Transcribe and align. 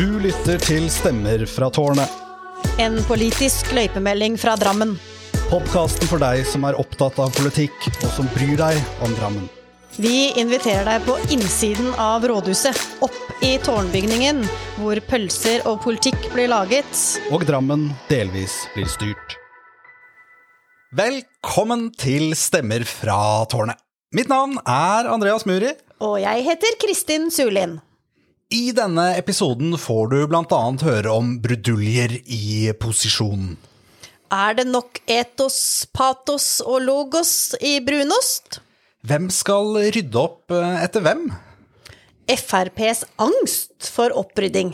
Du 0.00 0.14
lytter 0.16 0.56
til 0.64 0.86
Stemmer 0.88 1.42
fra 1.44 1.66
tårnet. 1.76 2.08
En 2.80 2.94
politisk 3.04 3.68
løypemelding 3.76 4.38
fra 4.40 4.54
Drammen. 4.56 4.94
Podkasten 5.50 6.08
for 6.08 6.22
deg 6.22 6.40
som 6.48 6.62
er 6.64 6.78
opptatt 6.80 7.18
av 7.20 7.34
politikk, 7.36 7.76
og 7.98 8.06
som 8.14 8.30
bryr 8.32 8.54
deg 8.56 8.78
om 9.04 9.12
Drammen. 9.18 9.50
Vi 10.00 10.30
inviterer 10.40 10.88
deg 10.88 11.04
på 11.04 11.18
innsiden 11.36 11.90
av 12.00 12.24
rådhuset, 12.24 12.80
opp 13.04 13.44
i 13.44 13.50
tårnbygningen, 13.60 14.40
hvor 14.78 15.02
pølser 15.10 15.68
og 15.68 15.82
politikk 15.84 16.30
blir 16.32 16.48
laget. 16.48 17.04
Og 17.28 17.44
Drammen 17.44 17.90
delvis 18.08 18.56
blir 18.72 18.88
styrt. 18.88 19.36
Velkommen 20.96 21.90
til 22.00 22.32
Stemmer 22.40 22.88
fra 22.88 23.44
tårnet. 23.52 23.76
Mitt 24.16 24.32
navn 24.32 24.56
er 24.64 25.12
Andreas 25.12 25.44
Muri. 25.44 25.76
Og 26.00 26.16
jeg 26.24 26.48
heter 26.48 26.80
Kristin 26.80 27.28
Sulin. 27.28 27.82
I 28.50 28.72
denne 28.74 29.12
episoden 29.14 29.76
får 29.78 30.08
du 30.10 30.16
annet 30.34 30.82
høre 30.82 31.10
om 31.14 31.36
bruduljer 31.38 32.16
i 32.26 32.72
posisjon. 32.74 33.52
Er 34.34 34.56
det 34.58 34.64
nok 34.66 34.98
etos, 35.06 35.86
patos 35.94 36.58
og 36.64 36.80
logos 36.82 37.54
i 37.62 37.76
brunost? 37.78 38.58
Hvem 39.06 39.28
skal 39.30 39.78
rydde 39.94 40.18
opp 40.18 40.50
eh, 40.50 40.82
etter 40.82 41.04
hvem? 41.04 41.28
FrPs 42.26 43.04
angst 43.22 43.86
for 43.86 44.10
opprydding. 44.18 44.72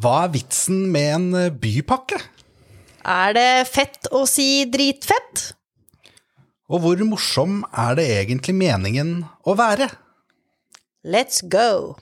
Hva 0.00 0.22
er 0.24 0.32
vitsen 0.32 0.86
med 0.94 1.08
en 1.12 1.26
eh, 1.36 1.50
bypakke? 1.52 2.16
Er 3.04 3.36
det 3.36 3.68
fett 3.68 4.08
å 4.08 4.22
si 4.24 4.64
dritfett? 4.72 5.50
Og 6.72 6.80
hvor 6.80 7.04
morsom 7.04 7.60
er 7.76 8.00
det 8.00 8.08
egentlig 8.22 8.56
meningen 8.56 9.12
å 9.44 9.56
være? 9.60 9.90
Let's 11.04 11.44
go! 11.44 12.00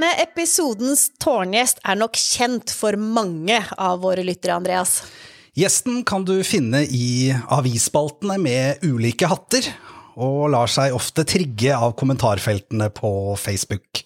Denne 0.00 0.16
episodens 0.22 1.10
tårngjest 1.20 1.82
er 1.84 1.98
nok 2.00 2.16
kjent 2.16 2.70
for 2.72 2.96
mange 2.96 3.58
av 3.76 3.98
våre 4.00 4.22
lyttere, 4.24 4.54
Andreas. 4.56 4.94
Gjesten 5.52 5.98
kan 6.08 6.24
du 6.24 6.38
finne 6.40 6.80
i 6.88 7.28
avisspaltene 7.52 8.38
med 8.40 8.80
ulike 8.80 9.28
hatter, 9.28 9.68
og 10.16 10.54
lar 10.54 10.72
seg 10.72 10.96
ofte 10.96 11.26
trigge 11.28 11.76
av 11.76 11.92
kommentarfeltene 12.00 12.88
på 12.96 13.10
Facebook. 13.36 14.00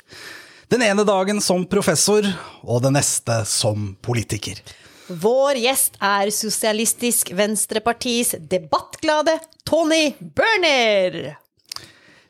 Den 0.67 0.83
ene 0.83 1.07
dagen 1.07 1.39
som 1.39 1.63
professor, 1.71 2.27
og 2.67 2.83
den 2.83 2.99
neste 2.99 3.45
som 3.47 3.93
politiker. 4.03 4.59
Vår 5.07 5.63
gjest 5.63 6.03
er 6.03 6.35
Sosialistisk 6.35 7.31
Venstrepartis 7.39 8.35
debattglade 8.51 9.39
Tony 9.63 10.09
Berner. 10.19 11.37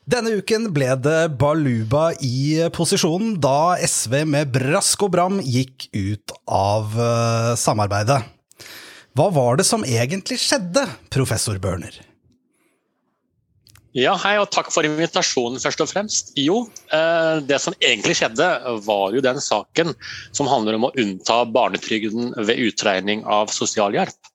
Denne 0.05 0.35
uken 0.37 0.67
ble 0.77 0.91
det 1.01 1.21
baluba 1.41 2.11
i 2.21 2.61
posisjonen 2.77 3.39
da 3.41 3.75
SV 3.81 4.19
med 4.29 4.51
brask 4.53 5.07
og 5.07 5.15
bram 5.15 5.39
gikk 5.41 5.89
ut 5.97 6.35
av 6.45 6.93
eh, 7.01 7.53
samarbeidet. 7.57 8.21
Hva 9.17 9.31
var 9.33 9.57
det 9.57 9.65
som 9.65 9.87
egentlig 9.89 10.37
skjedde, 10.43 10.85
professor 11.15 11.57
Børner? 11.63 11.97
Ja, 13.95 14.17
hei 14.19 14.35
og 14.43 14.49
takk 14.51 14.73
for 14.75 14.85
invitasjonen, 14.85 15.61
først 15.63 15.81
og 15.85 15.89
fremst. 15.89 16.33
Jo, 16.37 16.65
eh, 16.93 17.41
det 17.47 17.61
som 17.63 17.77
egentlig 17.79 18.17
skjedde, 18.19 18.49
var 18.85 19.15
jo 19.15 19.23
den 19.23 19.39
saken 19.41 19.95
som 20.35 20.51
handler 20.51 20.77
om 20.77 20.89
å 20.89 20.95
unnta 20.99 21.45
barnetrygden 21.47 22.35
ved 22.43 22.61
utregning 22.67 23.23
av 23.23 23.55
sosialhjelp. 23.55 24.35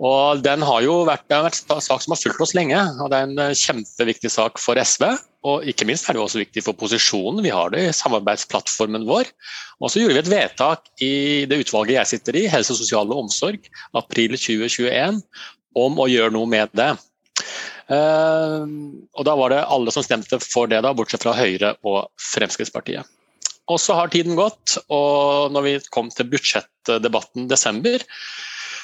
Og 0.00 0.40
Den 0.44 0.62
har 0.64 0.80
jo 0.84 1.02
vært, 1.04 1.26
har 1.30 1.44
vært 1.44 1.68
en 1.70 1.84
sak 1.84 2.00
som 2.04 2.14
har 2.14 2.20
fulgt 2.20 2.40
oss 2.40 2.54
lenge, 2.56 2.78
og 3.02 3.10
det 3.12 3.18
er 3.18 3.28
en 3.28 3.42
eh, 3.44 3.58
kjempeviktig 3.58 4.30
sak 4.32 4.60
for 4.62 4.80
SV. 4.80 5.04
Og 5.48 5.66
ikke 5.68 5.86
minst 5.88 6.08
er 6.08 6.16
det 6.16 6.22
også 6.22 6.40
viktig 6.40 6.62
for 6.64 6.78
posisjonen. 6.78 7.42
Vi 7.44 7.52
har 7.52 7.72
det 7.74 7.82
i 7.84 7.94
samarbeidsplattformen 7.96 9.04
vår. 9.08 9.28
Og 9.82 9.90
så 9.90 10.00
gjorde 10.00 10.16
vi 10.16 10.22
et 10.22 10.32
vedtak 10.32 10.86
i 11.02 11.14
det 11.50 11.64
utvalget 11.64 11.98
jeg 11.98 12.12
sitter 12.14 12.38
i, 12.38 12.46
Helse, 12.50 12.76
sosial 12.78 13.10
og 13.10 13.24
omsorg, 13.26 13.66
april 13.98 14.36
2021, 14.38 15.18
om 15.82 15.98
å 15.98 16.08
gjøre 16.10 16.34
noe 16.36 16.48
med 16.48 16.72
det. 16.78 16.92
Uh, 17.90 18.64
og 19.18 19.26
Da 19.26 19.34
var 19.36 19.52
det 19.52 19.64
alle 19.66 19.92
som 19.92 20.06
stemte 20.06 20.38
for 20.44 20.70
det, 20.70 20.80
da, 20.86 20.94
bortsett 20.96 21.26
fra 21.26 21.34
Høyre 21.36 21.74
og 21.82 22.06
Fremskrittspartiet. 22.30 23.10
Og 23.70 23.80
Så 23.82 23.98
har 23.98 24.10
tiden 24.14 24.38
gått, 24.38 24.78
og 24.94 25.52
når 25.54 25.66
vi 25.66 25.74
kom 25.94 26.08
til 26.14 26.30
budsjettdebatten 26.30 27.50
desember, 27.50 28.02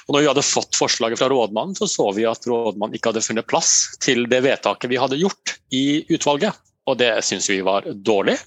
og 0.09 0.15
når 0.15 0.25
vi 0.25 0.29
hadde 0.31 0.47
fått 0.47 0.77
forslaget 0.79 1.21
fra 1.21 1.29
rådmannen, 1.29 1.77
så 1.77 1.87
så 1.91 2.07
vi 2.17 2.25
at 2.29 2.47
rådmannen 2.49 2.97
ikke 2.97 3.11
hadde 3.13 3.25
funnet 3.27 3.49
plass 3.49 3.73
til 4.01 4.25
det 4.31 4.41
vedtaket 4.47 4.89
vi 4.89 5.01
hadde 5.01 5.21
gjort 5.21 5.59
i 5.77 6.01
utvalget. 6.09 6.57
Og 6.89 6.97
det 6.97 7.11
syns 7.29 7.51
vi 7.51 7.59
var 7.61 7.85
dårlig. 7.93 8.39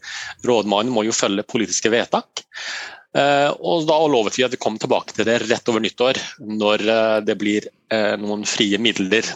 Rådmannen 0.48 0.94
må 0.94 1.06
jo 1.06 1.14
følge 1.14 1.46
politiske 1.46 1.92
vedtak. 1.94 2.42
Uh, 3.14 3.52
og 3.60 3.86
Da 3.86 4.00
lovet 4.10 4.40
vi 4.40 4.46
at 4.48 4.56
vi 4.56 4.62
kom 4.62 4.80
tilbake 4.82 5.14
til 5.14 5.28
det 5.28 5.42
rett 5.44 5.70
over 5.70 5.84
nyttår, 5.84 6.18
når 6.50 6.86
uh, 6.88 7.20
det 7.22 7.38
blir 7.38 7.68
uh, 7.94 8.16
noen 8.18 8.48
frie 8.48 8.80
midler 8.82 9.28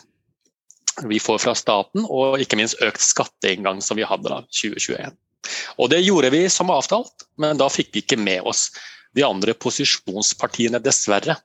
vi 1.05 1.19
får 1.19 1.41
fra 1.43 1.53
staten, 1.59 2.07
og 2.07 2.39
ikke 2.41 2.57
minst 2.57 2.79
økt 2.81 3.03
skatteinngang 3.03 3.83
som 3.83 3.99
vi 3.99 4.07
hadde 4.07 4.31
da 4.31 4.41
2021. 4.47 5.13
Og 5.77 5.91
Det 5.91 6.01
gjorde 6.01 6.31
vi 6.33 6.45
som 6.49 6.71
avtalt, 6.73 7.27
men 7.37 7.59
da 7.59 7.67
fikk 7.69 7.91
vi 7.93 8.01
ikke 8.01 8.17
med 8.17 8.47
oss 8.47 8.69
de 9.15 9.25
andre 9.27 9.53
posisjonspartiene, 9.53 10.79
dessverre. 10.81 11.35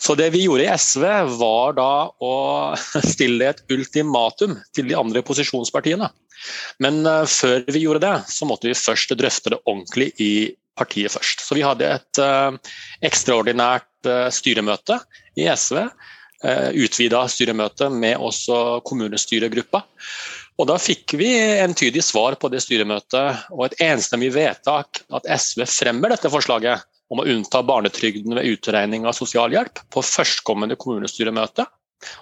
Så 0.00 0.16
det 0.18 0.30
vi 0.34 0.44
gjorde 0.46 0.66
i 0.66 0.72
SV, 0.72 1.04
var 1.40 1.76
da 1.78 1.92
å 2.10 2.34
stille 3.12 3.52
et 3.52 3.64
ultimatum 3.72 4.58
til 4.76 4.88
de 4.90 4.98
andre 4.98 5.24
posisjonspartiene. 5.26 6.10
Men 6.80 7.02
uh, 7.04 7.26
før 7.28 7.66
vi 7.68 7.84
gjorde 7.84 8.04
det, 8.06 8.14
så 8.32 8.48
måtte 8.48 8.70
vi 8.70 8.78
først 8.78 9.12
drøfte 9.18 9.54
det 9.54 9.60
ordentlig 9.66 10.12
i 10.22 10.32
partiet 10.78 11.12
først. 11.12 11.44
Så 11.44 11.58
vi 11.58 11.66
hadde 11.66 11.90
et 11.98 12.22
uh, 12.22 12.56
ekstraordinært 13.04 14.08
uh, 14.08 14.30
styremøte 14.32 15.02
i 15.36 15.50
SV 15.52 15.84
Eh, 16.40 16.70
utvida 16.72 17.26
styremøte 17.28 17.90
med 17.92 18.16
også 18.16 18.80
kommunestyregruppa. 18.88 19.82
Og 20.60 20.68
Da 20.68 20.76
fikk 20.80 21.12
vi 21.20 21.28
entydig 21.36 22.00
svar 22.04 22.36
på 22.40 22.48
det 22.48 22.62
styremøtet 22.64 23.50
og 23.52 23.66
et 23.66 23.76
enstemmig 23.84 24.32
vedtak 24.32 25.02
at 25.12 25.28
SV 25.28 25.66
fremmer 25.68 26.12
dette 26.12 26.32
forslaget 26.32 26.84
om 27.10 27.22
å 27.22 27.26
unnta 27.28 27.62
barnetrygden 27.66 28.36
ved 28.38 28.48
utregning 28.54 29.06
av 29.08 29.16
sosialhjelp 29.18 29.82
på 29.92 30.04
førstkommende 30.06 30.78
kommunestyremøte. 30.80 31.66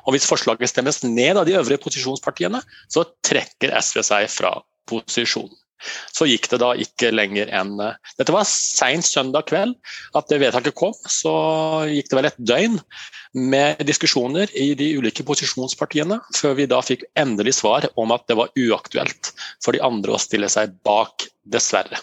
Og 0.07 0.15
Hvis 0.15 0.27
forslaget 0.27 0.73
stemmes 0.73 1.03
ned 1.05 1.39
av 1.39 1.47
de 1.47 1.55
øvrige 1.59 1.83
posisjonspartiene, 1.85 2.61
så 2.91 3.07
trekker 3.27 3.77
SV 3.79 4.03
seg 4.11 4.29
fra 4.33 4.57
posisjonen. 4.91 5.55
Så 6.11 6.27
gikk 6.27 6.49
det 6.51 6.59
da 6.59 6.73
ikke 6.83 7.13
lenger 7.15 7.51
enn 7.55 7.77
eh, 7.83 7.95
Dette 8.19 8.35
var 8.35 8.47
seint 8.51 9.07
søndag 9.07 9.47
kveld 9.51 9.77
at 10.19 10.27
det 10.31 10.41
vedtaket 10.43 10.75
kom. 10.79 10.95
Så 11.07 11.31
gikk 11.87 12.11
det 12.11 12.19
vel 12.19 12.31
et 12.33 12.41
døgn 12.51 12.79
med 13.39 13.83
diskusjoner 13.87 14.51
i 14.59 14.73
de 14.79 14.91
ulike 14.99 15.23
posisjonspartiene, 15.29 16.19
før 16.35 16.59
vi 16.59 16.67
da 16.71 16.81
fikk 16.83 17.07
endelig 17.21 17.59
svar 17.61 17.87
om 18.01 18.15
at 18.15 18.27
det 18.27 18.39
var 18.41 18.51
uaktuelt 18.59 19.33
for 19.63 19.77
de 19.77 19.85
andre 19.85 20.17
å 20.17 20.23
stille 20.23 20.51
seg 20.51 20.75
bak, 20.87 21.29
dessverre. 21.47 22.01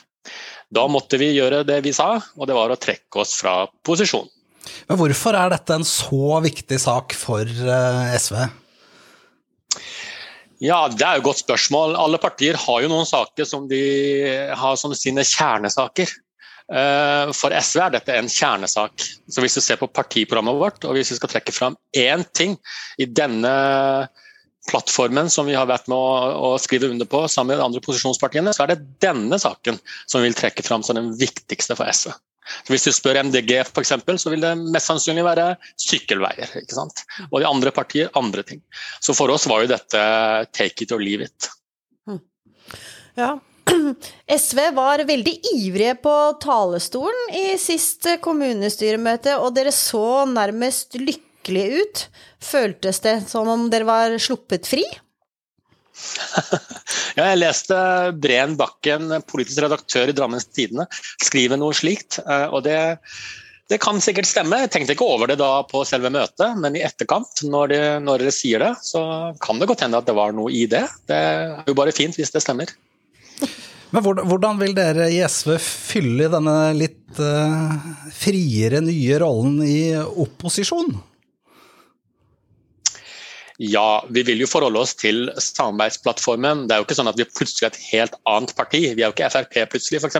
Da 0.73 0.85
måtte 0.89 1.19
vi 1.21 1.33
gjøre 1.35 1.63
det 1.67 1.81
vi 1.85 1.93
sa, 1.95 2.15
og 2.37 2.49
det 2.49 2.57
var 2.57 2.73
å 2.73 2.79
trekke 2.79 3.21
oss 3.21 3.35
fra 3.39 3.63
posisjonen. 3.85 4.31
Men 4.89 4.97
hvorfor 4.97 5.37
er 5.37 5.51
dette 5.53 5.75
en 5.77 5.85
så 5.85 6.39
viktig 6.41 6.77
sak 6.81 7.13
for 7.17 7.45
eh, 7.45 8.15
SV? 8.17 8.39
Ja, 10.63 10.87
Det 10.89 11.03
er 11.05 11.17
jo 11.17 11.23
et 11.23 11.27
godt 11.27 11.43
spørsmål. 11.43 11.97
Alle 11.99 12.17
partier 12.21 12.57
har 12.57 12.81
jo 12.81 12.89
noen 12.89 13.05
saker 13.05 13.45
som 13.45 13.67
de 13.69 13.83
har 14.57 14.77
som 14.79 14.93
sine 14.97 15.25
kjernesaker. 15.27 16.09
Eh, 16.65 17.31
for 17.37 17.53
SV 17.53 17.81
er 17.83 17.95
dette 17.97 18.15
en 18.15 18.29
kjernesak. 18.31 19.05
Så 19.29 19.43
Hvis 19.43 19.57
du 19.57 19.61
ser 19.61 19.77
på 19.81 19.91
partiprogrammet 19.91 20.57
vårt, 20.57 20.85
og 20.85 20.97
hvis 20.97 21.13
vi 21.13 21.19
skal 21.19 21.33
trekke 21.35 21.53
fram 21.53 21.77
én 21.93 22.25
ting 22.33 22.57
i 22.97 23.05
denne 23.05 23.53
plattformen 24.69 25.29
som 25.29 25.47
vi 25.49 25.55
har 25.57 25.67
vært 25.69 25.89
med 25.91 25.97
å, 25.97 26.55
skrive 26.61 26.89
under 26.91 27.07
på 27.09 27.25
sammen 27.31 27.53
med 27.53 27.61
de 27.61 27.67
andre 27.67 27.81
posisjonspartiene, 27.85 28.53
så 28.55 28.65
er 28.65 28.73
det 28.73 28.85
denne 29.03 29.39
saken 29.41 29.77
som 30.05 30.21
vi 30.21 30.29
vil 30.29 30.39
trekke 30.39 30.65
fram 30.65 30.85
som 30.85 30.97
den 30.97 31.11
viktigste 31.19 31.77
for 31.77 31.89
SV. 31.91 32.13
Så 32.45 32.73
Hvis 32.73 32.85
du 32.85 32.91
spør 32.93 33.19
MDG 33.23 33.55
f.eks., 33.63 33.93
så 34.21 34.31
vil 34.33 34.43
det 34.43 34.53
mest 34.61 34.91
sannsynlig 34.91 35.25
være 35.25 35.47
sykkelveier. 35.81 36.51
ikke 36.61 36.77
sant? 36.77 37.01
Og 37.31 37.39
de 37.41 37.49
andre 37.49 37.73
partier 37.73 38.11
andre 38.19 38.45
ting. 38.45 38.61
Så 39.01 39.15
for 39.17 39.33
oss 39.33 39.47
var 39.49 39.63
jo 39.63 39.71
dette 39.73 40.05
take 40.53 40.85
it 40.85 40.93
or 40.93 41.01
leave 41.01 41.25
it. 41.25 41.49
Hm. 42.05 42.21
Ja. 43.17 43.33
SV 44.29 44.59
var 44.77 45.01
veldig 45.09 45.33
ivrige 45.55 45.95
på 46.05 46.13
talerstolen 46.41 47.33
i 47.33 47.45
sist 47.61 48.05
kommunestyremøte, 48.21 49.39
og 49.41 49.55
dere 49.57 49.73
så 49.73 50.25
nærmest 50.29 50.99
lykkelige 51.45 51.81
ut. 51.81 52.09
Føltes 52.41 52.99
det 53.01 53.29
som 53.29 53.47
om 53.47 53.69
dere 53.69 53.85
var 53.85 54.17
sluppet 54.19 54.67
fri? 54.67 54.83
ja, 57.15 57.29
jeg 57.31 57.39
leste 57.39 57.77
Breen 58.19 58.57
Bakken, 58.57 59.13
politisk 59.29 59.61
redaktør 59.63 60.09
i 60.09 60.15
Drammens 60.15 60.45
Tidende, 60.51 60.87
skrive 61.23 61.57
noe 61.57 61.73
slikt. 61.73 62.19
Eh, 62.19 62.47
og 62.51 62.65
det, 62.65 62.97
det, 63.69 63.79
kan 63.79 64.01
sikkert 64.01 64.27
stemme. 64.27 64.59
Jeg 64.65 64.73
tenkte 64.73 64.95
ikke 64.95 65.07
over 65.07 65.31
det 65.31 65.39
da 65.39 65.63
på 65.69 65.85
selve 65.87 66.11
møtet, 66.11 66.57
men 66.59 66.75
i 66.75 66.83
etterkant, 66.83 67.45
når, 67.47 67.71
de, 67.71 67.79
når 68.03 68.25
dere 68.25 68.35
sier 68.35 68.59
det, 68.59 68.73
så 68.83 69.05
kan 69.41 69.61
det 69.61 69.69
godt 69.71 69.85
hende 69.85 70.01
at 70.01 70.09
det 70.09 70.17
var 70.17 70.35
noe 70.35 70.51
i 70.51 70.65
det. 70.67 70.83
Det 71.07 71.15
er 71.15 71.71
jo 71.71 71.77
bare 71.77 71.95
fint 71.95 72.17
hvis 72.19 72.33
det 72.35 72.43
stemmer. 72.43 72.75
Men 73.93 74.01
hvordan 74.03 74.57
vil 74.59 74.73
dere 74.75 75.05
i 75.13 75.21
SV 75.23 75.53
fylle 75.61 76.25
denne 76.27 76.55
litt 76.75 77.19
uh, 77.21 77.69
friere, 78.11 78.81
nye 78.83 79.19
rollen 79.21 79.61
i 79.63 79.93
opposisjon? 79.95 80.89
Ja, 83.57 84.03
vi 84.09 84.23
vil 84.27 84.41
jo 84.43 84.47
forholde 84.51 84.81
oss 84.83 84.91
til 84.99 85.29
samarbeidsplattformen. 85.39 86.65
Det 86.67 86.75
er 86.75 86.81
jo 86.81 86.85
ikke 86.87 86.97
sånn 86.97 87.07
at 87.07 87.19
vi 87.19 87.27
plutselig 87.29 87.69
er 87.69 87.71
et 87.71 87.85
helt 87.93 88.15
annet 88.27 88.51
parti. 88.57 88.81
Vi 88.97 89.03
er 89.03 89.07
jo 89.07 89.13
ikke 89.13 89.29
Frp 89.31 89.55
plutselig, 89.71 90.01
f.eks. 90.03 90.17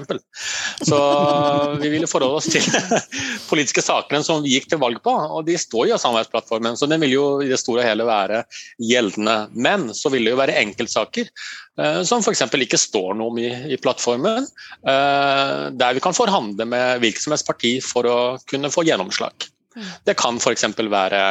Så 0.88 1.00
vi 1.82 1.92
vil 1.92 2.06
jo 2.06 2.10
forholde 2.10 2.40
oss 2.40 2.48
til 2.54 2.64
politiske 3.50 3.84
sakene 3.84 4.24
som 4.24 4.44
vi 4.46 4.56
gikk 4.56 4.70
til 4.72 4.80
valg 4.80 5.02
på. 5.04 5.12
Og 5.12 5.44
de 5.50 5.58
står 5.60 5.90
jo 5.90 5.98
i 5.98 6.02
samarbeidsplattformen, 6.02 6.80
så 6.80 6.88
den 6.88 7.04
vil 7.04 7.18
jo 7.18 7.26
i 7.44 7.50
det 7.52 7.60
store 7.60 7.84
og 7.84 7.90
hele 7.90 8.08
være 8.08 8.44
gjeldende. 8.80 9.36
Men 9.52 9.90
så 9.98 10.12
vil 10.14 10.24
det 10.24 10.32
jo 10.32 10.40
være 10.40 10.56
enkeltsaker 10.62 11.28
eh, 11.28 12.00
som 12.08 12.24
f.eks. 12.24 12.46
ikke 12.68 12.80
står 12.80 13.18
noe 13.20 13.34
om 13.34 13.42
i, 13.42 13.50
i 13.76 13.80
plattformen, 13.82 14.48
eh, 14.88 15.66
der 15.76 15.98
vi 15.98 16.04
kan 16.04 16.16
forhandle 16.16 16.70
med 16.72 17.04
hvilket 17.04 17.26
som 17.26 17.36
helst 17.36 17.50
parti 17.50 17.76
for 17.84 18.08
å 18.08 18.18
kunne 18.48 18.72
få 18.72 18.88
gjennomslag. 18.88 19.50
Mm. 19.76 19.92
Det 20.08 20.16
kan 20.24 20.40
f.eks. 20.40 20.70
være 20.80 21.26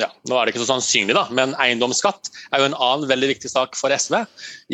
ja, 0.00 0.08
nå 0.28 0.36
er 0.36 0.44
det 0.44 0.52
ikke 0.52 0.60
så 0.62 0.68
sannsynlig, 0.74 1.14
da, 1.16 1.24
men 1.32 1.54
eiendomsskatt 1.62 2.28
er 2.52 2.60
jo 2.60 2.68
en 2.68 2.76
annen 2.76 3.08
veldig 3.08 3.30
viktig 3.32 3.48
sak 3.48 3.78
for 3.78 3.92
SV. 3.94 4.18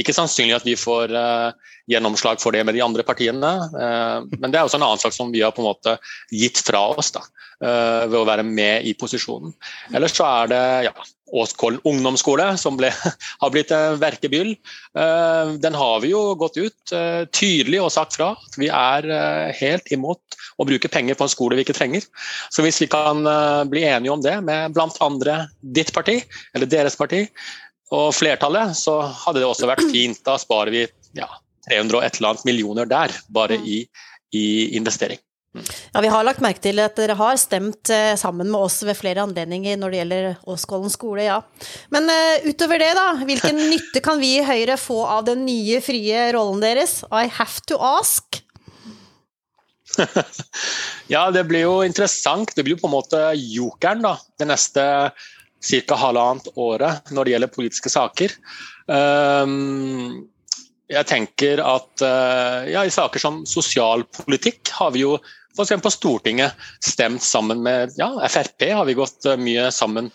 Ikke 0.03 0.15
sannsynlig 0.17 0.57
at 0.57 0.67
vi 0.67 0.75
får 0.79 1.15
uh, 1.15 1.77
gjennomslag 1.91 2.43
for 2.43 2.55
det 2.55 2.65
med 2.67 2.75
de 2.75 2.83
andre 2.83 3.05
partiene, 3.07 3.53
uh, 3.71 4.27
men 4.35 4.51
det 4.51 4.59
er 4.59 4.67
også 4.67 4.81
en 4.81 4.87
annen 4.89 5.03
sak 5.03 5.15
som 5.15 5.31
vi 5.35 5.45
har 5.45 5.55
på 5.55 5.63
en 5.63 5.71
måte 5.71 5.95
gitt 6.35 6.59
fra 6.67 6.89
oss 6.97 7.13
da, 7.15 7.23
uh, 7.63 8.05
ved 8.09 8.19
å 8.19 8.27
være 8.27 8.47
med 8.47 8.89
i 8.91 8.97
posisjonen. 8.99 9.55
Ellers 9.95 10.19
så 10.19 10.27
er 10.27 10.53
det 10.55 10.63
ja, 10.89 10.95
Åskollen 11.33 11.81
ungdomsskole, 11.89 12.51
som 12.61 12.77
ble, 12.77 12.91
har 13.43 13.53
blitt 13.55 13.73
en 13.73 13.97
verkebyll. 14.01 14.53
Den 15.65 15.77
har 15.79 16.03
vi 16.05 16.11
jo 16.13 16.21
gått 16.37 16.59
ut 16.61 16.93
tydelig 17.33 17.81
og 17.81 17.93
sagt 17.95 18.19
fra 18.19 18.35
at 18.37 18.59
vi 18.61 18.69
er 18.69 19.09
helt 19.57 19.89
imot 19.97 20.37
å 20.61 20.67
bruke 20.69 20.91
penger 20.93 21.19
på 21.19 21.27
en 21.27 21.33
skole 21.33 21.59
vi 21.59 21.65
ikke 21.67 21.77
trenger. 21.77 22.07
Så 22.53 22.65
hvis 22.65 22.81
vi 22.83 22.91
kan 22.93 23.27
eh, 23.27 23.65
bli 23.71 23.85
enige 23.89 24.15
om 24.15 24.23
det 24.25 24.37
med 24.45 24.79
andre 25.03 25.39
ditt 25.61 25.93
parti, 25.95 26.21
eller 26.55 26.71
deres 26.71 26.99
parti, 26.99 27.25
og 27.93 28.15
flertallet, 28.17 28.77
så 28.79 29.03
hadde 29.27 29.43
det 29.43 29.49
også 29.49 29.69
vært 29.69 29.85
fint. 29.93 30.23
Da 30.25 30.39
sparer 30.41 30.73
vi 30.73 30.87
ja, 31.19 31.29
300 31.69 31.99
og 31.99 32.07
et 32.07 32.17
eller 32.17 32.33
annet 32.33 32.47
millioner 32.49 32.89
der, 32.89 33.13
bare 33.29 33.59
i, 33.61 33.83
i 34.33 34.47
investering. 34.79 35.21
Ja, 35.93 36.01
Vi 36.01 36.11
har 36.13 36.25
lagt 36.27 36.43
merke 36.45 36.63
til 36.65 36.81
at 36.83 36.97
dere 36.99 37.17
har 37.19 37.41
stemt 37.41 37.91
eh, 37.93 38.15
sammen 38.21 38.51
med 38.51 38.61
oss 38.61 38.81
ved 38.87 38.99
flere 38.99 39.25
anledninger 39.25 39.79
når 39.81 39.93
det 39.93 40.01
gjelder 40.01 40.31
Åskollen 40.53 40.93
skole, 40.93 41.27
ja. 41.27 41.41
Men 41.95 42.09
uh, 42.11 42.47
utover 42.49 42.83
det, 42.83 42.93
da. 42.99 43.09
Hvilken 43.27 43.61
nytte 43.73 44.03
kan 44.05 44.23
vi 44.23 44.37
i 44.39 44.47
Høyre 44.47 44.79
få 44.81 45.03
av 45.07 45.27
den 45.29 45.45
nye, 45.49 45.83
frie 45.85 46.31
rollen 46.37 46.63
deres? 46.65 47.01
I 47.11 47.29
have 47.39 47.65
to 47.71 47.79
ask. 47.79 48.43
ja, 51.13 51.31
det 51.31 51.45
blir 51.49 51.67
jo 51.67 51.79
interessant. 51.87 52.55
Det 52.57 52.65
blir 52.65 52.77
jo 52.77 52.83
på 52.83 52.91
en 52.91 52.97
måte 52.97 53.23
jokeren 53.37 54.05
da, 54.05 54.17
det 54.41 54.49
neste 54.51 54.85
ca. 55.63 55.99
halvannet 55.99 56.49
året 56.59 57.13
når 57.15 57.25
det 57.25 57.35
gjelder 57.35 57.55
politiske 57.55 57.93
saker. 57.93 58.35
Um, 58.89 60.25
jeg 60.93 61.09
tenker 61.09 61.63
at 61.65 62.05
uh, 62.05 62.69
ja, 62.69 62.83
i 62.85 62.93
saker 62.93 63.23
som 63.23 63.43
sosialpolitikk 63.49 64.73
har 64.77 64.93
vi 64.97 65.07
jo 65.07 65.17
f.eks. 65.57 65.75
på 65.85 65.93
Stortinget 65.93 66.59
stemt 66.85 67.23
sammen 67.23 67.63
med 67.65 67.95
ja, 68.01 68.11
Frp 68.29 68.69
har 68.73 68.89
vi 68.89 68.99
gått 68.99 69.29
uh, 69.29 69.37
mye 69.41 69.71
sammen 69.75 70.11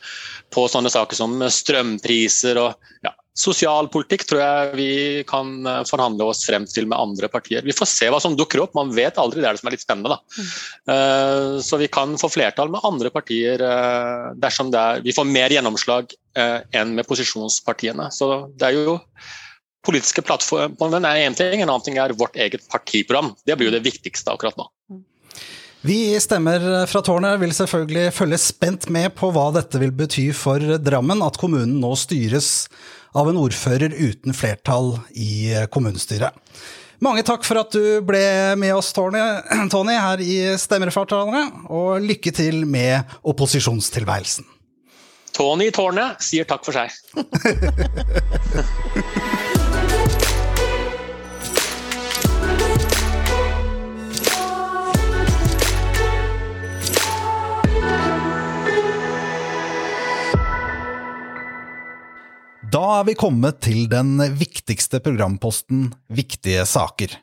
på 0.54 0.68
sånne 0.72 0.92
saker 0.94 1.20
som 1.20 1.40
strømpriser 1.52 2.60
og 2.62 2.92
ja, 3.06 3.14
Sosialpolitikk 3.38 4.24
tror 4.26 4.40
jeg 4.42 4.70
vi 4.78 4.92
kan 5.30 5.60
eh, 5.70 5.84
forhandle 5.86 6.26
oss 6.32 6.40
frem 6.48 6.64
til 6.66 6.88
med 6.90 6.98
andre 6.98 7.30
partier. 7.30 7.62
Vi 7.62 7.76
får 7.76 7.90
se 7.92 8.08
hva 8.10 8.18
som 8.24 8.34
dukker 8.38 8.64
opp, 8.64 8.74
man 8.74 8.90
vet 8.98 9.20
aldri. 9.22 9.44
Det 9.44 9.50
er 9.50 9.58
det 9.58 9.62
som 9.62 9.70
er 9.70 9.76
litt 9.76 9.84
spennende. 9.84 10.18
Mm. 10.34 10.48
Uh, 10.90 11.60
så 11.62 11.78
vi 11.78 11.90
kan 11.94 12.16
få 12.18 12.32
flertall 12.34 12.72
med 12.74 12.86
andre 12.88 13.12
partier 13.14 13.62
uh, 13.62 14.34
dersom 14.42 14.72
er, 14.74 15.04
vi 15.06 15.14
får 15.14 15.30
mer 15.30 15.54
gjennomslag 15.54 16.16
uh, 16.40 16.64
enn 16.74 16.96
med 16.98 17.06
posisjonspartiene. 17.10 18.10
Så 18.16 18.48
det 18.58 18.72
er 18.72 18.80
jo 18.80 18.98
politiske 19.86 20.26
plattformen 20.26 21.06
er 21.06 21.28
én 21.28 21.38
ting, 21.38 21.62
en 21.62 21.70
annen 21.70 21.86
ting 21.86 22.02
er 22.02 22.18
vårt 22.18 22.36
eget 22.42 22.66
partiprogram. 22.74 23.36
Det 23.46 23.56
blir 23.60 23.70
jo 23.70 23.78
det 23.78 23.86
viktigste 23.86 24.34
akkurat 24.34 24.58
nå. 24.58 24.66
Mm. 24.90 25.04
Vi 25.88 26.20
stemmer 26.20 26.86
fra 26.86 27.00
tårnet 27.06 27.38
vil 27.40 27.54
selvfølgelig 27.56 28.10
følge 28.12 28.38
spent 28.44 28.90
med 28.92 29.14
på 29.16 29.30
hva 29.32 29.46
dette 29.56 29.80
vil 29.80 29.94
bety 29.96 30.26
for 30.36 30.60
Drammen, 30.84 31.22
at 31.24 31.40
kommunen 31.40 31.78
nå 31.80 31.94
styres 31.96 32.68
av 33.16 33.30
en 33.32 33.40
ordfører 33.40 33.96
uten 33.96 34.36
flertall 34.36 34.98
i 35.16 35.56
kommunestyret. 35.72 36.36
Mange 37.00 37.24
takk 37.24 37.48
for 37.48 37.62
at 37.62 37.72
du 37.72 38.02
ble 38.04 38.20
med 38.60 38.76
oss, 38.76 38.92
Tony, 38.92 39.96
her 39.96 40.20
i 40.20 40.60
Stemmerfartalene, 40.60 41.46
og 41.72 42.04
lykke 42.04 42.36
til 42.36 42.66
med 42.68 43.08
opposisjonstilværelsen. 43.24 44.44
Tony 45.38 45.70
i 45.70 45.76
Tårnet 45.76 46.20
sier 46.26 46.44
takk 46.50 46.68
for 46.68 46.76
seg. 46.76 46.92
Da 62.88 63.02
er 63.02 63.08
vi 63.10 63.18
kommet 63.20 63.58
til 63.66 63.82
den 63.92 64.14
viktigste 64.40 65.02
programposten 65.04 65.90
Viktige 66.08 66.62
saker. 66.64 67.18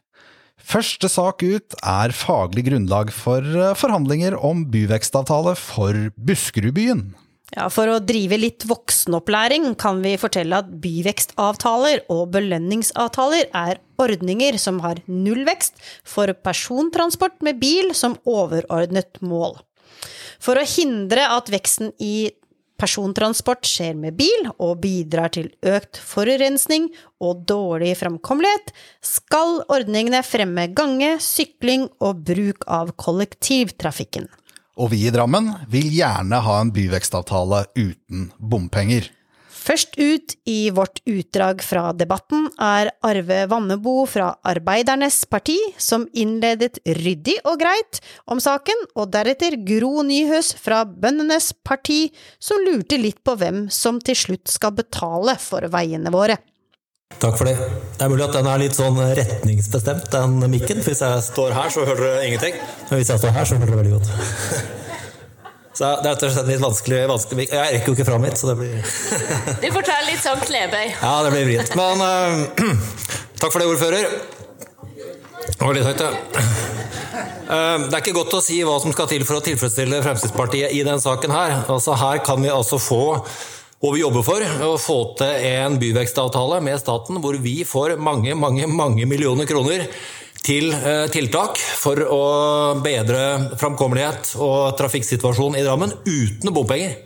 Første 0.60 1.08
sak 1.08 1.40
ut 1.40 1.76
er 1.80 2.12
faglig 2.12 2.66
grunnlag 2.66 3.08
for 3.16 3.40
eh, 3.40 3.70
forhandlinger 3.72 4.36
om 4.36 4.66
byvekstavtale 4.68 5.54
for 5.56 6.10
Buskerudbyen. 6.20 7.06
Ja, 7.54 7.70
For 7.72 7.88
å 7.88 8.02
drive 8.04 8.42
litt 8.42 8.68
voksenopplæring 8.68 9.70
kan 9.80 10.04
vi 10.04 10.18
fortelle 10.20 10.60
at 10.60 10.68
byvekstavtaler 10.84 12.04
og 12.12 12.34
belønningsavtaler 12.36 13.48
er 13.56 13.80
ordninger 14.04 14.60
som 14.60 14.84
har 14.84 15.00
nullvekst 15.08 15.80
for 16.04 16.28
persontransport 16.44 17.40
med 17.46 17.62
bil 17.64 17.94
som 17.96 18.20
overordnet 18.28 19.16
mål. 19.24 19.62
For 20.44 20.60
å 20.60 20.68
hindre 20.76 21.24
at 21.38 21.48
veksten 21.48 21.94
i 22.04 22.34
persontransport 22.84 23.64
skjer 23.68 23.96
med 23.98 24.18
bil 24.18 24.48
og 24.58 24.82
bidrar 24.84 25.32
til 25.34 25.50
økt 25.64 25.98
forurensning 26.04 26.90
og 27.24 27.44
dårlig 27.48 27.94
framkommelighet, 28.00 28.72
skal 29.04 29.62
ordningene 29.72 30.20
fremme 30.26 30.68
gange, 30.76 31.16
sykling 31.22 31.88
og 32.04 32.24
bruk 32.28 32.66
av 32.68 32.92
kollektivtrafikken. 33.00 34.28
Og 34.74 34.90
vi 34.90 35.04
i 35.06 35.12
Drammen 35.14 35.52
vil 35.70 35.86
gjerne 35.94 36.40
ha 36.42 36.56
en 36.60 36.72
byvekstavtale 36.74 37.64
uten 37.78 38.32
bompenger. 38.38 39.06
Først 39.64 39.96
ut 39.96 40.34
i 40.44 40.68
vårt 40.76 41.00
utdrag 41.08 41.62
fra 41.64 41.86
debatten 41.96 42.50
er 42.60 42.90
Arve 43.06 43.44
Vannebo 43.48 44.02
fra 44.10 44.34
Arbeidernes 44.44 45.22
parti, 45.30 45.56
som 45.80 46.04
innledet 46.12 46.82
ryddig 46.84 47.38
og 47.48 47.62
greit 47.62 48.02
om 48.28 48.42
saken, 48.44 48.84
og 48.92 49.08
deretter 49.14 49.56
Gro 49.64 50.04
Nyhøs 50.04 50.52
fra 50.60 50.82
Bøndenes 50.84 51.54
parti, 51.64 52.10
som 52.36 52.60
lurte 52.66 53.00
litt 53.00 53.22
på 53.24 53.38
hvem 53.40 53.64
som 53.72 54.02
til 54.04 54.20
slutt 54.26 54.52
skal 54.52 54.76
betale 54.76 55.38
for 55.40 55.64
veiene 55.72 56.12
våre. 56.12 56.36
Takk 57.22 57.38
for 57.38 57.48
det. 57.48 57.56
Det 57.96 58.04
er 58.04 58.12
mulig 58.12 58.28
at 58.28 58.36
den 58.36 58.48
er 58.50 58.60
litt 58.60 58.76
sånn 58.76 59.00
retningsbestemt, 59.16 60.12
den 60.12 60.38
mikken. 60.52 60.84
Hvis 60.84 61.04
jeg 61.06 61.26
står 61.30 61.56
her, 61.56 61.72
så 61.72 61.88
hører 61.88 62.08
dere 62.10 62.24
ingenting. 62.28 62.64
Men 62.90 62.98
hvis 63.00 63.16
jeg 63.16 63.22
står 63.22 63.38
her, 63.38 63.48
så 63.48 63.60
hører 63.60 63.70
dere 63.72 63.84
veldig 63.84 64.00
godt. 64.00 64.80
Så 65.74 65.82
det 65.82 66.06
er 66.06 66.12
rett 66.12 66.22
og 66.22 66.34
slett 66.36 66.50
litt 66.52 66.62
vanskelig, 66.62 66.98
vanskelig. 67.10 67.44
Jeg 67.50 67.72
rekker 67.74 67.90
jo 67.90 67.96
ikke 67.96 68.06
fram 68.06 68.24
hit, 68.28 68.38
så 68.38 68.52
det 68.52 68.54
blir 68.60 68.74
Du 69.64 69.66
får 69.74 69.86
ta 69.88 69.96
litt 70.06 70.22
sånn 70.22 70.44
knebøy. 70.44 70.84
Ja, 71.00 71.14
det 71.26 71.32
blir 71.34 71.48
vrient. 71.48 71.74
Men 71.78 72.04
uh, 72.04 72.76
takk 73.42 73.50
for 73.50 73.58
det, 73.58 73.66
ordfører. 73.72 74.06
Det 75.44 75.58
var 75.58 75.74
litt 75.74 75.88
høyt, 75.88 76.04
ja. 76.04 76.12
Uh, 77.44 77.88
det 77.88 77.90
er 77.90 77.98
ikke 78.00 78.14
godt 78.14 78.38
å 78.38 78.42
si 78.44 78.60
hva 78.66 78.78
som 78.82 78.94
skal 78.94 79.10
til 79.10 79.26
for 79.26 79.40
å 79.40 79.44
tilfredsstille 79.44 79.98
Fremskrittspartiet 80.06 80.78
i 80.78 80.84
den 80.86 81.02
saken 81.02 81.34
her. 81.34 81.58
Altså 81.66 81.98
Her 81.98 82.22
kan 82.24 82.38
vi 82.42 82.54
altså 82.54 82.78
få 82.82 83.04
og 83.84 83.92
vi 83.92 84.00
jobber 84.00 84.22
for 84.24 84.40
å 84.64 84.76
få 84.80 84.94
til 85.18 85.42
en 85.50 85.74
byvekstavtale 85.76 86.62
med 86.64 86.80
staten 86.80 87.18
hvor 87.20 87.36
vi 87.42 87.58
får 87.68 87.98
mange, 88.00 88.32
mange, 88.32 88.64
mange 88.70 89.04
millioner 89.04 89.44
kroner 89.50 89.84
til 90.44 90.70
eh, 90.74 91.06
tiltak 91.12 91.58
for 91.58 92.00
å 92.04 92.24
bedre 92.84 93.56
framkommelighet 93.60 94.34
og 94.44 94.74
trafikksituasjonen 94.78 95.60
i 95.60 95.66
Drammen 95.66 95.94
uten 96.04 96.54
bompenger. 96.54 96.98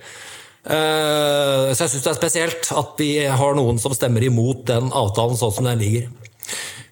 Så 0.69 1.81
jeg 1.81 1.89
syns 1.95 2.03
det 2.05 2.11
er 2.11 2.17
spesielt 2.19 2.67
at 2.77 2.99
vi 3.01 3.13
har 3.25 3.55
noen 3.57 3.79
som 3.81 3.95
stemmer 3.97 4.27
imot 4.27 4.67
den 4.69 4.91
avtalen 4.93 5.39
sånn 5.39 5.55
som 5.55 5.65
den 5.65 5.81
ligger. 5.81 6.11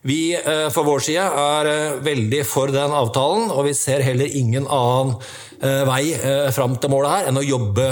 Vi 0.07 0.37
for 0.38 0.71
fra 0.71 0.85
vår 0.87 1.03
side 1.03 1.23
er 1.43 1.69
eh, 1.71 1.97
veldig 2.07 2.43
for 2.47 2.71
den 2.71 2.95
avtalen, 2.95 3.50
og 3.50 3.67
vi 3.67 3.75
ser 3.75 4.05
heller 4.07 4.31
ingen 4.38 4.69
annen 4.71 5.17
eh, 5.17 5.25
vei 5.61 6.13
fram 6.55 6.77
til 6.81 6.93
målet 6.93 7.13
her 7.13 7.29
enn 7.31 7.41
å 7.41 7.45
jobbe 7.45 7.87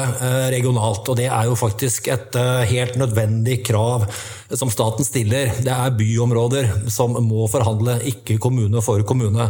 regionalt. 0.52 1.09
Og 1.09 1.18
det 1.18 1.28
er 1.30 1.49
jo 1.49 1.56
faktisk 1.59 2.09
et 2.12 2.37
helt 2.71 2.99
nødvendig 3.00 3.62
krav 3.66 4.04
som 4.54 4.71
staten 4.71 5.06
stiller. 5.06 5.50
Det 5.64 5.73
er 5.73 5.97
byområder 5.97 6.68
som 6.92 7.16
må 7.25 7.49
forhandle, 7.50 7.97
ikke 8.11 8.37
kommune 8.42 8.83
for 8.85 9.02
kommune. 9.09 9.49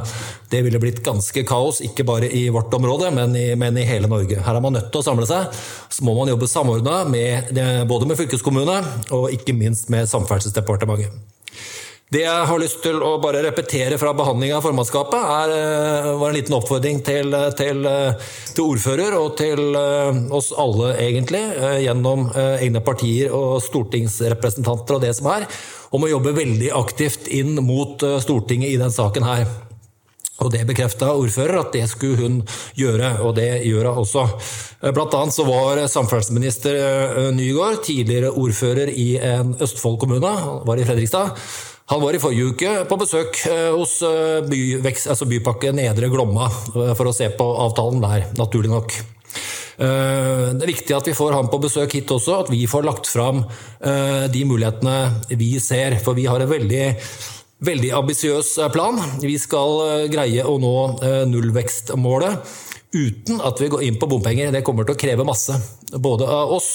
Det 0.50 0.62
ville 0.64 0.80
blitt 0.80 1.02
ganske 1.04 1.44
kaos, 1.48 1.82
ikke 1.84 2.06
bare 2.08 2.30
i 2.30 2.46
vårt 2.54 2.72
område, 2.78 3.10
men 3.14 3.34
i, 3.36 3.46
men 3.58 3.76
i 3.80 3.86
hele 3.88 4.08
Norge. 4.10 4.38
Her 4.46 4.56
er 4.56 4.64
man 4.64 4.78
nødt 4.78 4.90
til 4.94 5.02
å 5.02 5.06
samle 5.10 5.28
seg. 5.28 5.50
Så 5.92 6.06
må 6.06 6.14
man 6.16 6.30
jobbe 6.30 6.48
samordna 6.50 7.02
både 7.90 8.08
med 8.08 8.18
fylkeskommune 8.20 8.80
og 9.14 9.30
ikke 9.34 9.56
minst 9.56 9.90
med 9.92 10.08
Samferdselsdepartementet. 10.10 11.12
Det 12.12 12.20
jeg 12.20 12.46
har 12.46 12.60
lyst 12.60 12.82
til 12.84 13.00
å 13.02 13.14
bare 13.18 13.40
repetere 13.46 13.96
fra 13.98 14.12
behandlinga 14.14 14.58
av 14.58 14.66
formannskapet, 14.66 15.16
er, 15.18 15.52
eh, 15.54 16.10
var 16.20 16.30
en 16.30 16.36
liten 16.36 16.54
oppfordring 16.54 17.00
til, 17.02 17.32
til, 17.56 17.80
til, 18.52 18.64
ordfører 18.64 19.16
og 19.16 19.36
til 19.40 19.74
eh, 19.74 20.20
oss 20.36 20.52
alle, 20.52 20.92
egentlig, 21.00 21.40
eh, 21.56 21.80
gjennom 21.86 22.28
egne 22.36 22.84
partier 22.84 23.32
og 23.32 23.56
stortingsrepresentanter 23.64 24.98
og 24.98 25.02
det 25.06 25.14
som 25.16 25.32
er, 25.32 25.48
om 25.96 26.04
å 26.04 26.12
jobbe 26.12 26.36
veldig 26.36 26.70
aktivt 26.76 27.28
inn 27.32 27.56
mot 27.64 28.02
Stortinget 28.20 28.74
i 28.74 28.78
den 28.80 28.92
saken 28.92 29.24
her. 29.24 29.48
Og 30.42 30.50
Det 30.50 30.64
bekrefta 30.66 31.12
ordfører 31.14 31.60
at 31.60 31.72
det 31.72 31.84
skulle 31.88 32.18
hun 32.18 32.40
gjøre, 32.76 33.20
og 33.22 33.36
det 33.38 33.62
gjør 33.64 33.92
hun 33.92 34.00
også. 34.02 34.24
Blant 34.92 35.14
annet 35.14 35.34
så 35.36 35.46
var 35.46 35.78
samferdselsminister 35.88 37.30
Nygaard 37.32 37.84
tidligere 37.86 38.34
ordfører 38.34 38.90
i 38.90 39.14
en 39.22 39.54
Østfold 39.62 40.00
kommune, 40.02 40.34
var 40.66 40.82
i 40.82 40.84
Fredrikstad. 40.84 41.38
Han 41.92 42.00
var 42.00 42.16
i 42.16 42.20
forrige 42.20 42.52
uke 42.54 42.70
på 42.88 42.96
besøk 42.96 43.42
eh, 43.50 43.74
hos 43.74 43.98
eh, 44.06 44.40
byvekst, 44.48 45.10
altså 45.12 45.26
Bypakke 45.28 45.72
Nedre 45.76 46.08
Glomma 46.08 46.46
eh, 46.48 46.94
for 46.96 47.10
å 47.10 47.12
se 47.12 47.28
på 47.36 47.44
avtalen 47.66 48.00
der, 48.00 48.30
naturlig 48.40 48.72
nok. 48.72 48.96
Det 49.74 50.62
er 50.62 50.70
viktig 50.70 50.94
at 50.94 51.08
vi 51.10 51.16
får 51.18 51.32
ham 51.34 51.48
på 51.50 51.58
besøk 51.64 51.96
hit 51.96 52.12
også, 52.14 52.36
at 52.44 52.50
vi 52.52 52.60
får 52.70 52.84
lagt 52.86 53.08
fram 53.10 53.40
de 54.30 54.42
mulighetene 54.46 55.32
vi 55.34 55.48
ser. 55.58 55.96
For 55.98 56.14
vi 56.14 56.28
har 56.30 56.44
en 56.44 56.46
veldig, 56.52 56.84
veldig 57.66 57.90
ambisiøs 57.98 58.52
plan. 58.70 59.00
Vi 59.18 59.34
skal 59.42 60.06
greie 60.14 60.46
å 60.46 60.54
nå 60.62 60.76
nullvekstmålet 61.26 62.54
uten 62.94 63.42
at 63.42 63.58
vi 63.58 63.72
går 63.74 63.82
inn 63.88 63.98
på 63.98 64.06
bompenger. 64.14 64.54
Det 64.54 64.62
kommer 64.62 64.86
til 64.86 64.94
å 64.94 65.02
kreve 65.02 65.26
masse, 65.26 65.58
både 65.98 66.30
av 66.30 66.54
oss 66.54 66.70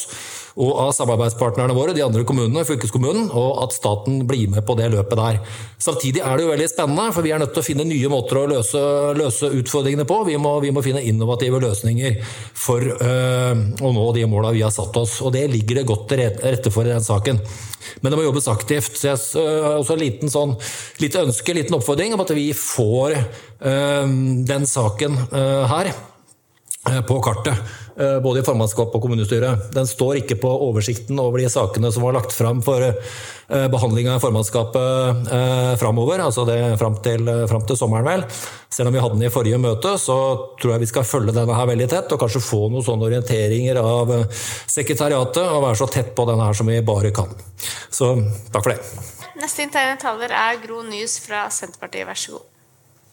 og 0.57 0.71
av 0.85 0.91
samarbeidspartnerne 0.97 1.75
våre, 1.77 1.93
de 1.95 2.03
andre 2.05 2.25
kommunene, 2.27 2.65
fylkeskommunen, 2.67 3.29
og 3.35 3.63
at 3.63 3.75
staten 3.75 4.23
blir 4.29 4.49
med 4.51 4.65
på 4.65 4.75
det 4.79 4.89
løpet 4.93 5.19
der. 5.19 5.39
Samtidig 5.79 6.23
er 6.23 6.37
det 6.37 6.45
jo 6.45 6.51
veldig 6.51 6.69
spennende, 6.71 7.09
for 7.15 7.25
vi 7.25 7.33
er 7.35 7.41
nødt 7.41 7.53
til 7.55 7.63
å 7.63 7.67
finne 7.67 7.87
nye 7.87 8.11
måter 8.11 8.41
å 8.41 8.47
løse, 8.51 8.81
løse 9.19 9.51
utfordringene 9.59 10.07
på. 10.09 10.21
Vi 10.27 10.37
må, 10.41 10.55
vi 10.63 10.73
må, 10.75 10.83
finne 10.85 11.03
innovative 11.05 11.61
løsninger 11.63 12.19
for 12.57 12.83
øh, 12.83 13.63
å 13.85 13.93
nå 13.95 14.05
de 14.15 14.25
måla 14.29 14.53
vi 14.55 14.63
har 14.65 14.73
satt 14.73 14.95
oss. 14.99 15.19
Og 15.25 15.33
det 15.35 15.45
ligger 15.53 15.81
det 15.81 15.87
godt 15.89 16.07
til 16.11 16.25
rette 16.25 16.73
for 16.73 16.87
i 16.87 16.93
den 16.93 17.05
saken. 17.05 17.41
Men 18.01 18.11
det 18.11 18.19
må 18.19 18.25
jobbes 18.27 18.49
aktivt. 18.51 18.99
Så 18.99 19.13
jeg 19.13 19.63
har 19.63 19.79
også 19.79 19.95
en 19.95 20.03
liten 20.03 20.33
sånn, 20.33 20.55
lite 21.03 21.23
ønske, 21.27 21.53
en 21.53 21.61
liten 21.61 21.79
oppfordring 21.79 22.15
om 22.15 22.25
at 22.25 22.35
vi 22.35 22.49
får 22.57 23.17
øh, 23.19 24.15
den 24.49 24.69
saken 24.69 25.19
øh, 25.29 25.65
her 25.71 25.93
på 27.07 27.19
kartet. 27.21 27.59
Eh, 27.99 28.19
både 28.23 28.39
i 28.39 28.45
formannskap 28.47 28.93
og 28.95 29.03
kommunestyret. 29.03 29.69
Den 29.75 29.87
står 29.87 30.21
ikke 30.21 30.37
på 30.39 30.49
oversikten 30.69 31.19
over 31.19 31.41
de 31.41 31.49
sakene 31.51 31.91
som 31.91 32.05
var 32.05 32.15
lagt 32.15 32.31
fram 32.35 32.61
for 32.63 32.79
behandlinga 32.79 33.67
behandling 33.73 34.09
av 34.13 34.19
formannskapet 34.21 35.31
eh, 35.33 35.75
framover, 35.81 36.21
altså 36.21 36.45
det 36.45 36.77
fram 36.77 36.99
til, 37.03 37.25
fram 37.49 37.65
til, 37.65 37.77
sommeren, 37.79 38.05
vel. 38.05 38.23
Selv 38.69 38.91
om 38.91 38.93
vi 38.93 39.01
hadde 39.01 39.17
den 39.17 39.25
i 39.25 39.31
forrige 39.33 39.57
møte, 39.57 39.95
så 39.97 40.17
tror 40.61 40.75
jeg 40.75 40.83
vi 40.83 40.89
skal 40.91 41.07
følge 41.07 41.33
denne 41.33 41.57
her 41.57 41.67
veldig 41.67 41.87
tett, 41.89 42.13
og 42.13 42.21
kanskje 42.21 42.43
få 42.45 42.61
noen 42.69 42.85
sånne 42.85 43.09
orienteringer 43.09 43.81
av 43.81 44.13
sekretariatet, 44.69 45.41
og 45.43 45.65
være 45.65 45.81
så 45.81 45.89
tett 45.89 46.13
på 46.15 46.27
denne 46.29 46.45
her 46.45 46.59
som 46.59 46.69
vi 46.69 46.77
bare 46.85 47.11
kan. 47.15 47.33
Så 47.89 48.13
takk 48.53 48.61
for 48.61 48.75
det. 48.75 48.79
Neste 49.39 49.65
interne 49.65 49.97
taler 49.99 50.35
er 50.35 50.61
Gro 50.61 50.83
Nys 50.85 51.17
fra 51.25 51.47
Senterpartiet, 51.53 52.07
vær 52.07 52.21
så 52.21 52.37
god. 52.37 52.48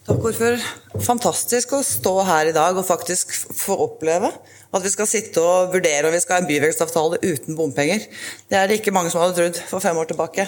Takk, 0.07 0.23
ordfører. 0.23 0.61
Fantastisk 1.03 1.73
å 1.75 1.81
stå 1.83 2.11
her 2.23 2.47
i 2.47 2.53
dag 2.55 2.77
og 2.79 2.85
faktisk 2.87 3.33
få 3.35 3.75
oppleve 3.83 4.29
at 4.31 4.85
vi 4.85 4.91
skal 4.93 5.07
sitte 5.11 5.41
og 5.43 5.73
vurdere 5.73 6.07
om 6.07 6.13
vi 6.15 6.21
skal 6.23 6.37
ha 6.37 6.43
en 6.45 6.47
byvekstavtale 6.47 7.17
uten 7.25 7.57
bompenger. 7.57 8.05
Det 8.47 8.55
er 8.55 8.69
det 8.71 8.77
ikke 8.79 8.93
mange 8.95 9.11
som 9.11 9.19
hadde 9.19 9.35
trodd 9.35 9.59
for 9.67 9.83
fem 9.83 9.99
år 9.99 10.07
tilbake. 10.07 10.45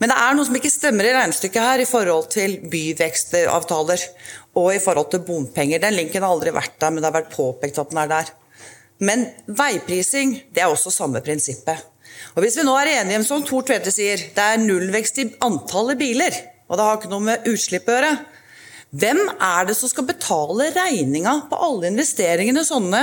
Men 0.00 0.08
det 0.08 0.16
er 0.16 0.38
noe 0.38 0.48
som 0.48 0.56
ikke 0.56 0.72
stemmer 0.72 1.04
i 1.04 1.12
regnestykket 1.12 1.66
her 1.66 1.82
i 1.84 1.88
forhold 1.90 2.30
til 2.32 2.54
byvekstavtaler 2.72 4.06
og 4.56 4.70
i 4.72 4.80
forhold 4.80 5.12
til 5.12 5.22
bompenger. 5.26 5.84
Den 5.84 5.98
linken 5.98 6.24
har 6.24 6.32
aldri 6.32 6.56
vært 6.56 6.80
der, 6.80 6.88
men 6.88 7.04
det 7.04 7.10
har 7.10 7.18
vært 7.18 7.36
påpekt 7.36 7.82
at 7.84 7.92
den 7.92 8.00
er 8.06 8.10
der. 8.14 8.32
Men 9.04 9.26
veiprising 9.52 10.32
det 10.48 10.64
er 10.64 10.72
også 10.72 10.94
samme 10.96 11.20
prinsippet. 11.28 11.84
Og 12.32 12.40
Hvis 12.40 12.56
vi 12.56 12.64
nå 12.64 12.72
er 12.80 12.94
enige 13.02 13.20
om, 13.20 13.28
som 13.34 13.44
Tor 13.44 13.68
Tvedte 13.68 13.92
sier, 13.92 14.30
det 14.32 14.48
er 14.48 14.64
nullvekst 14.64 15.20
i 15.20 15.28
antallet 15.44 16.00
biler, 16.00 16.42
og 16.72 16.80
det 16.80 16.88
har 16.88 16.96
ikke 16.96 17.12
noe 17.12 17.28
med 17.28 17.52
utslipp 17.52 17.84
å 17.84 17.98
gjøre, 17.98 18.16
hvem 18.90 19.20
er 19.36 19.68
det 19.68 19.76
som 19.76 19.90
skal 19.90 20.06
betale 20.08 20.70
regninga 20.72 21.34
på 21.50 21.58
alle 21.60 21.90
investeringene 21.90 22.64
sånne 22.64 23.02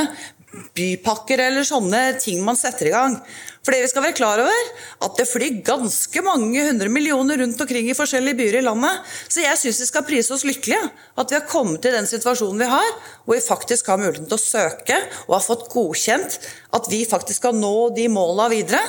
bypakker 0.75 1.41
eller 1.43 1.67
sånne 1.67 2.15
ting 2.21 2.39
man 2.45 2.57
setter 2.57 2.89
i 2.89 2.95
gang? 2.95 3.19
For 3.65 3.73
det 3.73 3.81
vi 3.81 3.89
skal 3.89 4.05
være 4.05 4.17
klar 4.17 4.41
over, 4.41 4.67
at 5.05 5.15
det 5.17 5.25
flyr 5.29 5.61
ganske 5.65 6.21
mange 6.25 6.65
hundre 6.67 6.89
millioner 6.93 7.39
rundt 7.41 7.61
omkring 7.61 7.89
i 7.89 7.97
forskjellige 7.97 8.37
byer 8.37 8.59
i 8.59 8.65
landet. 8.65 8.99
Så 9.25 9.41
jeg 9.41 9.57
syns 9.57 9.81
vi 9.81 9.87
skal 9.89 10.05
prise 10.05 10.33
oss 10.35 10.45
lykkelige 10.45 10.83
at 11.17 11.31
vi 11.31 11.37
har 11.37 11.47
kommet 11.49 11.81
til 11.85 11.97
den 11.97 12.09
situasjonen 12.09 12.61
vi 12.61 12.69
har, 12.69 12.91
hvor 13.25 13.37
vi 13.37 13.45
faktisk 13.45 13.89
har 13.89 14.01
muligheten 14.01 14.29
til 14.29 14.37
å 14.37 14.45
søke 14.45 14.99
og 15.25 15.37
har 15.37 15.47
fått 15.47 15.69
godkjent 15.73 16.37
at 16.77 16.89
vi 16.93 17.03
faktisk 17.09 17.41
skal 17.41 17.57
nå 17.57 17.75
de 17.97 18.05
måla 18.13 18.49
videre 18.53 18.81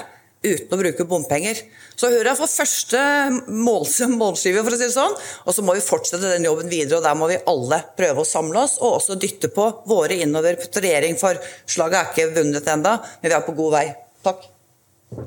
uten 0.46 0.72
å 0.72 0.80
bruke 0.80 1.06
bompenger. 1.08 1.60
Så 1.96 2.10
hurra 2.12 2.34
for 2.38 2.50
første 2.50 3.00
målskive, 3.50 4.62
for 4.62 4.72
å 4.72 4.78
si 4.78 4.86
det 4.86 4.94
sånn. 4.94 5.14
Og 5.44 5.56
så 5.56 5.64
må 5.66 5.76
vi 5.76 5.84
fortsette 5.84 6.34
den 6.34 6.48
jobben 6.48 6.70
videre, 6.72 6.98
og 6.98 7.06
der 7.06 7.16
må 7.18 7.30
vi 7.30 7.40
alle 7.50 7.82
prøve 7.98 8.22
å 8.22 8.28
samle 8.28 8.64
oss, 8.66 8.76
og 8.80 8.98
også 8.98 9.18
dytte 9.20 9.52
på 9.54 9.68
våre 9.88 10.18
innover 10.24 10.60
til 10.66 10.86
regjering, 10.86 11.16
for 11.20 11.38
slaget 11.68 12.02
er 12.02 12.12
ikke 12.12 12.36
vunnet 12.40 12.74
enda, 12.76 12.98
men 13.22 13.32
vi 13.32 13.38
er 13.38 13.46
på 13.46 13.56
god 13.56 13.74
vei. 13.78 13.88
Takk. 14.26 14.52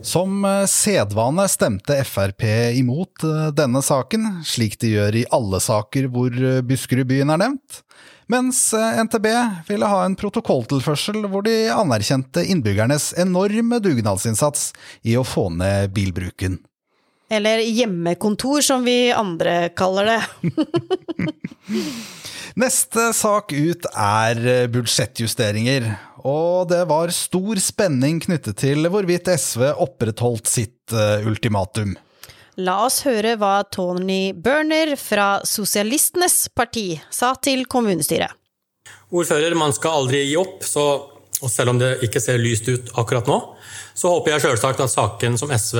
Som 0.04 0.44
eh, 0.46 0.66
sedvane 0.68 1.46
stemte 1.50 1.96
Frp 2.04 2.44
imot 2.78 3.24
eh, 3.24 3.46
denne 3.56 3.82
saken, 3.84 4.42
slik 4.46 4.76
de 4.82 4.92
gjør 4.98 5.22
i 5.22 5.28
alle 5.36 5.62
saker 5.64 6.10
hvor 6.12 6.36
eh, 6.36 6.60
Buskerudbyen 6.68 7.32
er 7.32 7.40
nevnt 7.46 7.80
mens 8.30 8.62
eh, 8.78 9.02
NTB 9.04 9.28
ville 9.68 9.90
ha 9.90 10.04
en 10.06 10.16
protokolltilførsel 10.20 11.24
hvor 11.32 11.44
de 11.48 11.56
anerkjente 11.74 12.44
innbyggernes 12.46 13.12
enorme 13.20 13.82
dugnadsinnsats 13.84 14.70
i 15.10 15.18
å 15.18 15.26
få 15.26 15.50
ned 15.54 15.90
bilbruken. 15.96 16.60
Eller 17.30 17.62
hjemmekontor, 17.62 18.62
som 18.66 18.86
vi 18.86 19.12
andre 19.14 19.70
kaller 19.78 20.10
det. 20.10 20.22
Neste 22.60 23.12
sak 23.14 23.54
ut 23.54 23.86
er 23.94 24.40
eh, 24.46 24.68
budsjettjusteringer, 24.74 25.92
og 26.26 26.70
det 26.72 26.82
var 26.90 27.14
stor 27.16 27.62
spenning 27.62 28.20
knyttet 28.24 28.58
til 28.62 28.90
hvorvidt 28.90 29.30
SV 29.30 29.70
opprettholdt 29.86 30.50
sitt 30.50 30.94
eh, 30.94 31.28
ultimatum. 31.30 31.96
La 32.60 32.82
oss 32.84 33.06
høre 33.08 33.38
hva 33.40 33.62
Tony 33.72 34.34
Berner 34.36 34.98
fra 35.00 35.40
Sosialistenes 35.48 36.50
parti 36.52 36.92
sa 37.14 37.32
til 37.40 37.64
kommunestyret. 37.72 38.34
Ordfører, 39.16 39.56
man 39.56 39.72
skal 39.72 40.02
aldri 40.02 40.26
gi 40.28 40.36
opp, 40.38 40.66
så, 40.68 40.84
og 41.40 41.54
selv 41.54 41.72
om 41.72 41.80
det 41.80 41.94
ikke 42.06 42.20
ser 42.20 42.42
lyst 42.42 42.68
ut 42.68 42.92
akkurat 43.00 43.30
nå, 43.32 43.38
så 43.96 44.12
håper 44.12 44.36
jeg 44.36 44.44
selvsagt 44.44 44.84
at 44.84 44.92
saken 44.92 45.40
som 45.40 45.54
SV 45.56 45.80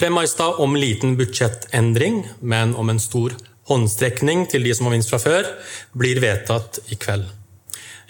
fremma 0.00 0.26
i 0.26 0.32
stad 0.32 0.58
om 0.64 0.74
liten 0.74 1.14
budsjettendring, 1.20 2.24
men 2.40 2.74
om 2.74 2.90
en 2.90 3.00
stor 3.02 3.36
håndstrekning 3.70 4.48
til 4.50 4.66
de 4.66 4.74
som 4.74 4.88
har 4.88 4.96
minst 4.96 5.14
fra 5.14 5.22
før, 5.22 5.46
blir 5.94 6.18
vedtatt 6.24 6.82
i 6.90 6.98
kveld. 6.98 7.28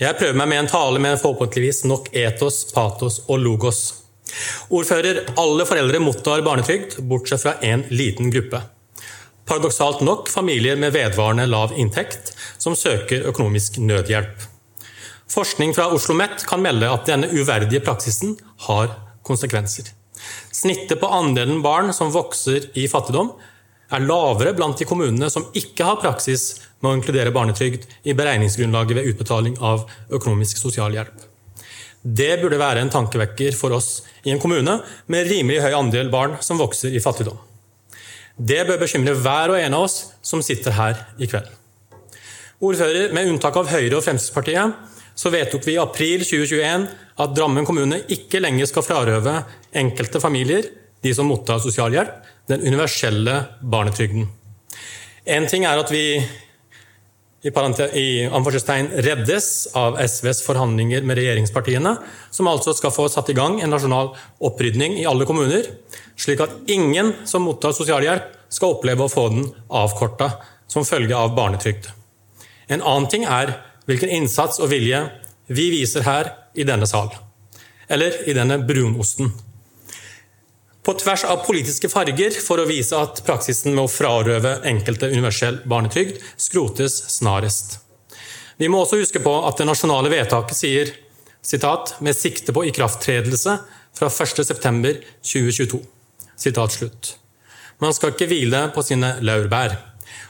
Jeg 0.01 0.17
prøver 0.17 0.41
meg 0.41 0.49
med 0.49 0.63
en 0.63 0.73
tale 0.73 1.05
med 1.05 1.21
forhåpentligvis 1.21 1.85
nok 1.85 2.09
etos, 2.17 2.63
patos 2.73 3.21
og 3.29 3.43
logos. 3.45 4.00
Ordfører, 4.71 5.25
alle 5.41 5.67
foreldre 5.69 6.01
mottar 6.03 6.45
barnetrygd, 6.47 6.99
bortsett 7.11 7.43
fra 7.43 7.57
en 7.67 7.85
liten 7.91 8.31
gruppe. 8.35 8.63
Paradoksalt 9.51 10.05
nok 10.07 10.29
familier 10.31 10.79
med 10.79 10.95
vedvarende 10.95 11.49
lav 11.51 11.73
inntekt 11.75 12.35
som 12.59 12.77
søker 12.79 13.27
økonomisk 13.33 13.81
nødhjelp. 13.83 14.47
Forskning 15.31 15.73
fra 15.75 15.89
Oslo 15.89 16.15
OsloMet 16.15 16.45
kan 16.47 16.63
melde 16.63 16.91
at 16.91 17.07
denne 17.07 17.31
uverdige 17.31 17.83
praksisen 17.87 18.37
har 18.67 18.93
konsekvenser. 19.27 19.91
Snittet 20.53 21.01
på 21.01 21.11
andelen 21.11 21.63
barn 21.63 21.93
som 21.95 22.13
vokser 22.15 22.67
i 22.79 22.89
fattigdom, 22.91 23.33
er 23.91 24.07
lavere 24.07 24.55
blant 24.55 24.79
de 24.79 24.87
kommunene 24.87 25.31
som 25.31 25.49
ikke 25.57 25.87
har 25.87 25.99
praksis 26.03 26.61
med 26.81 26.91
å 26.91 26.95
inkludere 26.99 27.35
barnetrygd 27.35 27.89
i 28.07 28.15
beregningsgrunnlaget 28.15 29.01
ved 29.01 29.11
utbetaling 29.13 29.59
av 29.59 29.87
økonomisk 30.11 30.63
sosialhjelp. 30.63 31.30
Det 32.03 32.39
burde 32.41 32.59
være 32.61 32.81
en 32.81 32.93
tankevekker 32.93 33.57
for 33.57 33.77
oss 33.77 34.01
i 34.25 34.33
en 34.33 34.41
kommune 34.41 34.79
med 35.13 35.29
rimelig 35.29 35.61
høy 35.65 35.75
andel 35.77 36.09
barn 36.13 36.39
som 36.45 36.61
vokser 36.61 36.95
i 36.97 37.03
fattigdom. 37.03 37.37
Det 38.41 38.63
bør 38.65 38.81
bekymre 38.81 39.17
hver 39.21 39.53
og 39.53 39.61
en 39.61 39.77
av 39.77 39.85
oss 39.85 39.99
som 40.25 40.41
sitter 40.45 40.73
her 40.73 41.03
i 41.21 41.29
kveld. 41.29 41.49
Ordfører, 42.61 43.13
med 43.17 43.29
unntak 43.29 43.57
av 43.57 43.69
Høyre 43.73 43.99
og 43.99 44.05
Fremskrittspartiet, 44.05 44.75
så 45.17 45.33
vedtok 45.33 45.65
vi 45.67 45.75
i 45.75 45.81
april 45.81 46.25
2021 46.25 46.87
at 47.21 47.33
Drammen 47.37 47.67
kommune 47.69 48.01
ikke 48.13 48.41
lenger 48.41 48.69
skal 48.69 48.85
frarøve 48.85 49.35
enkelte 49.77 50.21
familier, 50.23 50.69
de 51.05 51.13
som 51.17 51.29
mottar 51.29 51.61
sosialhjelp, 51.61 52.13
den 52.49 52.65
universelle 52.65 53.37
barnetrygden. 53.61 54.29
En 55.29 55.49
ting 55.49 55.67
er 55.69 55.81
at 55.81 55.93
vi 55.93 56.21
i, 57.43 57.49
i 57.49 58.29
reddes 59.01 59.69
av 59.73 59.97
SVs 60.01 60.43
forhandlinger 60.45 61.03
med 61.03 61.17
regjeringspartiene, 61.17 61.95
som 62.31 62.49
altså 62.51 62.75
skal 62.77 62.93
få 62.93 63.09
satt 63.09 63.31
i 63.33 63.37
gang 63.37 63.61
en 63.61 63.73
nasjonal 63.73 64.13
opprydning 64.45 64.99
i 65.01 65.07
alle 65.09 65.25
kommuner, 65.29 65.65
slik 66.21 66.43
at 66.45 66.53
ingen 66.69 67.15
som 67.25 67.47
mottar 67.49 67.73
sosialhjelp, 67.73 68.37
skal 68.51 68.75
oppleve 68.75 69.07
å 69.07 69.11
få 69.13 69.29
den 69.31 69.45
avkorta 69.71 70.33
som 70.71 70.85
følge 70.85 71.15
av 71.15 71.37
barnetrygd. 71.37 71.87
En 72.67 72.83
annen 72.83 73.07
ting 73.11 73.25
er 73.25 73.55
hvilken 73.87 74.11
innsats 74.11 74.59
og 74.59 74.73
vilje 74.73 75.05
vi 75.47 75.69
viser 75.71 76.03
her 76.07 76.33
i 76.59 76.67
denne 76.67 76.87
sal, 76.91 77.13
eller 77.89 78.21
i 78.29 78.35
denne 78.35 78.59
brunosten. 78.67 79.31
På 80.83 80.95
tvers 80.97 81.25
av 81.29 81.43
politiske 81.45 81.91
farger 81.93 82.37
for 82.41 82.63
å 82.63 82.69
vise 82.69 82.97
at 82.97 83.21
praksisen 83.27 83.75
med 83.75 83.85
å 83.85 83.93
frarøve 83.93 84.57
enkelte 84.69 85.11
universell 85.13 85.61
barnetrygd 85.69 86.23
skrotes 86.41 86.97
snarest. 87.19 87.79
Vi 88.61 88.69
må 88.69 88.81
også 88.83 89.01
huske 89.01 89.21
på 89.25 89.33
at 89.49 89.61
det 89.61 89.69
nasjonale 89.69 90.13
vedtaket 90.13 90.57
sier 90.57 90.93
sitat, 91.43 91.95
'med 92.01 92.17
sikte 92.17 92.53
på 92.53 92.65
ikrafttredelse 92.69 93.59
fra 93.97 94.09
1.9.2022'. 94.09 95.81
Sitat 96.37 96.73
slutt. 96.73 97.17
Man 97.81 97.95
skal 97.95 98.13
ikke 98.13 98.29
hvile 98.29 98.71
på 98.75 98.83
sine 98.85 99.17
laurbær. 99.21 99.77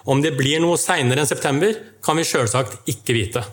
Om 0.07 0.23
det 0.23 0.37
blir 0.37 0.61
noe 0.61 0.78
seinere 0.78 1.21
enn 1.21 1.26
september, 1.26 1.75
kan 2.02 2.16
vi 2.16 2.25
sjølsagt 2.25 2.88
ikke 2.90 3.14
vite. 3.14 3.45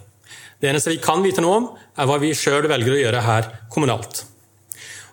Det 0.62 0.70
eneste 0.70 0.90
vi 0.90 0.98
kan 0.98 1.22
vite 1.22 1.42
noe 1.42 1.58
om, 1.58 1.70
er 1.98 2.06
hva 2.06 2.18
vi 2.22 2.34
sjøl 2.34 2.68
velger 2.70 2.94
å 2.94 3.02
gjøre 3.02 3.22
her 3.22 3.50
kommunalt. 3.74 4.24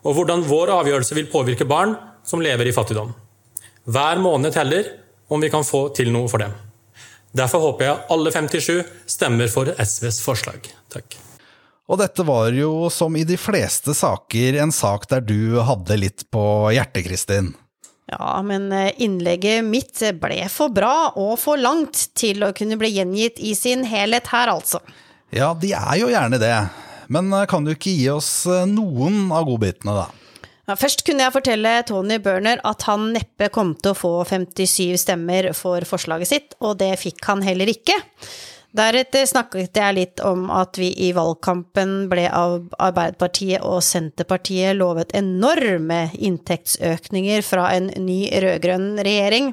Og 0.04 0.18
hvordan 0.18 0.44
vår 0.44 0.72
avgjørelse 0.74 1.16
vil 1.16 1.30
påvirke 1.32 1.66
barn 1.68 1.96
som 2.24 2.42
lever 2.44 2.68
i 2.68 2.76
fattigdom. 2.76 3.12
Hver 3.84 4.20
måned 4.20 4.52
teller 4.54 4.88
om 5.32 5.40
vi 5.40 5.50
kan 5.52 5.64
få 5.64 5.88
til 5.96 6.12
noe 6.12 6.28
for 6.30 6.44
dem. 6.44 6.52
Derfor 7.34 7.64
håper 7.68 7.88
jeg 7.88 8.02
alle 8.14 8.30
57 8.32 8.84
stemmer 9.10 9.50
for 9.50 9.72
SVs 9.74 10.20
forslag. 10.22 10.68
Takk. 10.92 11.16
Og 11.90 11.98
dette 12.00 12.24
var 12.24 12.54
jo, 12.56 12.88
som 12.88 13.16
i 13.16 13.26
de 13.28 13.36
fleste 13.36 13.92
saker, 13.96 14.60
en 14.62 14.72
sak 14.72 15.08
der 15.10 15.24
du 15.24 15.58
hadde 15.60 15.98
litt 16.00 16.24
på 16.32 16.44
hjertet, 16.72 17.04
Kristin. 17.08 17.50
Ja, 18.08 18.38
men 18.44 18.70
eh, 18.72 18.92
innlegget 19.02 19.64
mitt 19.64 20.00
ble 20.20 20.44
for 20.52 20.72
bra 20.72 21.10
og 21.16 21.36
for 21.40 21.60
langt 21.60 22.10
til 22.16 22.44
å 22.44 22.52
kunne 22.56 22.78
bli 22.80 22.92
gjengitt 22.94 23.40
i 23.40 23.54
sin 23.56 23.84
helhet 23.88 24.28
her, 24.32 24.52
altså. 24.52 24.80
Ja, 25.34 25.52
de 25.56 25.72
er 25.76 25.98
jo 25.98 26.10
gjerne 26.12 26.40
det. 26.40 26.54
Men 27.08 27.32
eh, 27.32 27.46
kan 27.50 27.66
du 27.66 27.74
ikke 27.74 27.92
gi 27.92 28.08
oss 28.12 28.46
eh, 28.46 28.66
noen 28.70 29.32
av 29.34 29.48
godbitene, 29.48 29.96
da? 29.96 30.06
Ja, 30.64 30.78
først 30.80 31.04
kunne 31.04 31.26
jeg 31.26 31.34
fortelle 31.34 31.74
Tony 31.84 32.16
Burner 32.24 32.62
at 32.64 32.86
han 32.88 33.10
neppe 33.12 33.50
kom 33.52 33.74
til 33.76 33.92
å 33.92 33.98
få 33.98 34.12
57 34.30 34.96
stemmer 35.02 35.50
for 35.56 35.84
forslaget 35.84 36.30
sitt, 36.30 36.58
og 36.64 36.78
det 36.80 36.94
fikk 37.02 37.20
han 37.28 37.44
heller 37.44 37.68
ikke. 37.68 37.98
Deretter 38.74 39.26
snakket 39.28 39.76
jeg 39.78 39.94
litt 39.94 40.22
om 40.24 40.48
at 40.50 40.80
vi 40.80 40.88
i 41.06 41.12
valgkampen 41.14 42.08
ble 42.10 42.24
av 42.26 42.64
Arbeiderpartiet 42.82 43.62
og 43.62 43.84
Senterpartiet 43.86 44.74
lovet 44.74 45.14
enorme 45.14 46.08
inntektsøkninger 46.16 47.44
fra 47.46 47.68
en 47.76 47.92
ny 48.02 48.24
rød-grønn 48.32 48.96
regjering. 48.98 49.52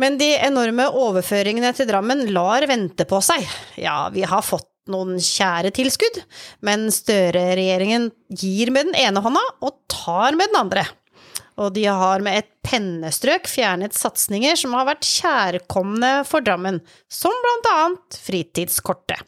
Men 0.00 0.18
de 0.20 0.34
enorme 0.36 0.90
overføringene 0.96 1.72
til 1.76 1.88
Drammen 1.88 2.26
lar 2.34 2.66
vente 2.68 3.06
på 3.08 3.22
seg. 3.24 3.46
Ja, 3.80 4.10
vi 4.12 4.26
har 4.28 4.44
fått 4.44 4.69
noen 4.90 5.18
kjære 5.20 5.74
tilskudd, 5.76 6.22
men 6.66 6.88
Støre-regjeringen 6.94 8.08
gir 8.32 8.72
med 8.72 8.90
den 8.90 8.98
ene 9.02 9.22
hånda 9.22 9.42
og 9.60 9.76
tar 9.92 10.38
med 10.38 10.50
den 10.50 10.62
andre 10.62 10.86
og 11.60 11.74
de 11.76 11.86
har 11.88 12.22
med 12.24 12.40
et 12.40 12.50
pennestrøk 12.64 13.48
fjernet 13.50 13.96
satsinger 13.96 14.56
som 14.58 14.76
har 14.78 14.88
vært 14.88 15.06
kjærkomne 15.06 16.20
for 16.28 16.44
Drammen, 16.44 16.80
som 17.10 17.34
blant 17.44 17.68
annet 17.74 18.20
fritidskortet. 18.24 19.26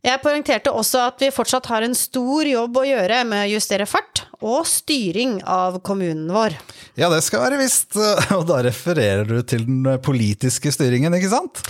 Jeg 0.00 0.22
poengterte 0.22 0.72
også 0.72 1.02
at 1.10 1.20
vi 1.20 1.28
fortsatt 1.34 1.66
har 1.68 1.84
en 1.84 1.96
stor 1.98 2.48
jobb 2.48 2.78
å 2.80 2.86
gjøre 2.88 3.18
med 3.28 3.42
å 3.44 3.50
justere 3.50 3.84
fart 3.88 4.22
og 4.40 4.62
styring 4.64 5.42
av 5.44 5.76
kommunen 5.84 6.30
vår. 6.32 6.56
Ja, 6.96 7.10
det 7.12 7.20
skal 7.26 7.44
være 7.44 7.58
visst, 7.60 7.98
og 8.38 8.46
da 8.48 8.62
refererer 8.64 9.28
du 9.28 9.42
til 9.44 9.66
den 9.68 9.84
politiske 10.04 10.72
styringen, 10.72 11.12
ikke 11.18 11.34
sant? 11.34 11.60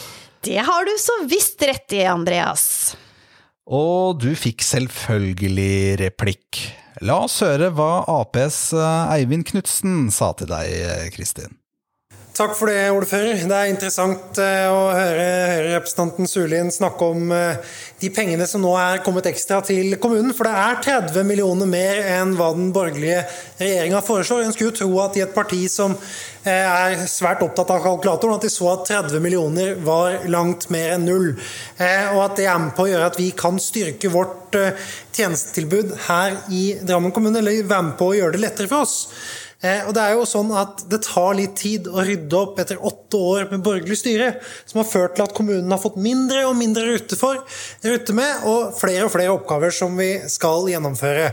Det 0.44 0.58
har 0.64 0.84
du 0.88 0.92
så 0.98 1.18
visst 1.28 1.62
rett 1.62 1.92
i, 1.92 2.04
Andreas. 2.08 2.96
Og 3.70 4.16
du 4.22 4.32
fikk 4.38 4.64
selvfølgelig 4.64 6.00
replikk. 6.00 6.62
La 7.04 7.20
oss 7.26 7.38
høre 7.44 7.68
hva 7.76 8.02
Aps 8.10 8.72
eh, 8.74 9.14
Eivind 9.14 9.46
Knutsen 9.52 10.08
sa 10.14 10.32
til 10.36 10.50
deg, 10.50 11.12
Kristin. 11.14 11.59
Takk 12.30 12.52
for 12.54 12.70
det, 12.70 12.92
ordfører. 12.94 13.40
Det 13.42 13.56
er 13.56 13.68
interessant 13.72 14.38
eh, 14.38 14.66
å 14.70 14.84
høre, 14.94 15.24
Høyre-representanten 15.50 16.28
Sulin 16.30 16.70
snakke 16.70 17.08
om 17.10 17.32
de 18.00 18.10
pengene 18.14 18.46
som 18.46 18.62
nå 18.62 18.70
er 18.78 19.02
kommet 19.04 19.26
ekstra 19.26 19.58
til 19.66 19.96
kommunen. 20.00 20.30
For 20.36 20.46
det 20.46 20.52
er 20.54 20.78
30 21.10 21.26
millioner 21.26 21.68
mer 21.68 21.98
enn 22.14 22.36
hva 22.38 22.52
den 22.54 22.70
borgerlige 22.76 23.24
regjeringa 23.58 24.04
foreslår. 24.06 24.44
En 24.46 24.54
skulle 24.54 24.76
tro 24.78 24.88
at 25.02 25.18
i 25.18 25.24
et 25.26 25.34
parti 25.34 25.64
som 25.72 25.98
er 26.46 27.02
svært 27.10 27.42
opptatt 27.44 27.74
av 27.74 27.82
kalkulatoren, 27.84 28.38
at 28.38 28.46
de 28.46 28.52
så 28.54 28.70
at 28.76 28.86
30 28.88 29.20
millioner 29.20 29.74
var 29.84 30.22
langt 30.30 30.70
mer 30.72 30.94
enn 30.94 31.04
null. 31.10 31.28
Og 31.34 32.22
at 32.24 32.38
det 32.38 32.46
er 32.48 32.62
med 32.62 32.72
på 32.78 32.86
å 32.86 32.92
gjøre 32.94 33.10
at 33.10 33.20
vi 33.20 33.28
kan 33.36 33.60
styrke 33.60 34.14
vårt 34.14 34.56
tjenestetilbud 35.12 35.96
her 36.06 36.38
i 36.54 36.64
Drammen 36.80 37.12
kommune, 37.12 37.42
eller 37.42 37.66
være 37.66 37.90
med 37.90 37.98
på 38.00 38.12
å 38.14 38.18
gjøre 38.22 38.38
det 38.38 38.44
lettere 38.46 38.70
for 38.70 38.86
oss. 38.86 39.10
Eh, 39.60 39.82
og 39.84 39.92
Det 39.92 40.02
er 40.02 40.14
jo 40.16 40.28
sånn 40.28 40.52
at 40.56 40.86
det 40.88 41.02
tar 41.04 41.34
litt 41.36 41.58
tid 41.60 41.88
å 41.90 42.00
rydde 42.04 42.36
opp 42.38 42.60
etter 42.62 42.80
åtte 42.80 43.18
år 43.20 43.50
med 43.50 43.64
borgerlig 43.64 43.98
styre, 44.00 44.30
som 44.64 44.80
har 44.80 44.88
ført 44.88 45.18
til 45.18 45.26
at 45.26 45.34
kommunen 45.36 45.74
har 45.74 45.82
fått 45.82 45.98
mindre 46.00 46.46
og 46.48 46.56
mindre 46.56 46.86
rute, 46.88 47.18
for, 47.20 47.42
rute 47.84 48.16
med, 48.16 48.46
og 48.48 48.72
flere 48.78 49.04
og 49.04 49.12
flere 49.12 49.34
oppgaver 49.34 49.74
som 49.76 50.00
vi 50.00 50.14
skal 50.32 50.64
gjennomføre. 50.72 51.28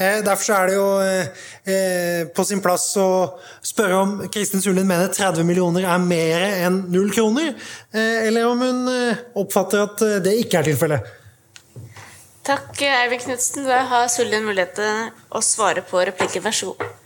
Eh, 0.00 0.22
derfor 0.24 0.56
er 0.56 0.70
det 0.70 0.78
jo 0.78 0.88
eh, 1.04 2.24
på 2.32 2.48
sin 2.48 2.64
plass 2.64 2.88
å 3.00 3.10
spørre 3.60 4.00
om 4.00 4.16
Kristin 4.32 4.64
Sulin 4.64 4.88
mener 4.88 5.12
30 5.12 5.44
millioner 5.44 5.84
er 5.84 6.00
mer 6.00 6.48
enn 6.64 6.82
null 6.92 7.12
kroner, 7.12 7.52
eller 7.92 8.48
om 8.48 8.60
hun 8.64 8.82
oppfatter 9.36 9.84
at 9.84 10.04
det 10.24 10.36
ikke 10.40 10.60
er 10.60 10.70
tilfellet. 10.72 11.16
Takk, 12.46 12.78
Eivind 12.78 13.24
Knutsen. 13.24 13.66
Da 13.66 13.82
har 13.90 14.06
Sulin 14.12 14.46
mulighet 14.46 14.78
til 14.78 15.10
å 15.34 15.42
svare 15.42 15.82
på 15.84 16.04
replikken. 16.06 16.44
Vær 16.44 16.54
så 16.54 16.70
god. 16.72 17.05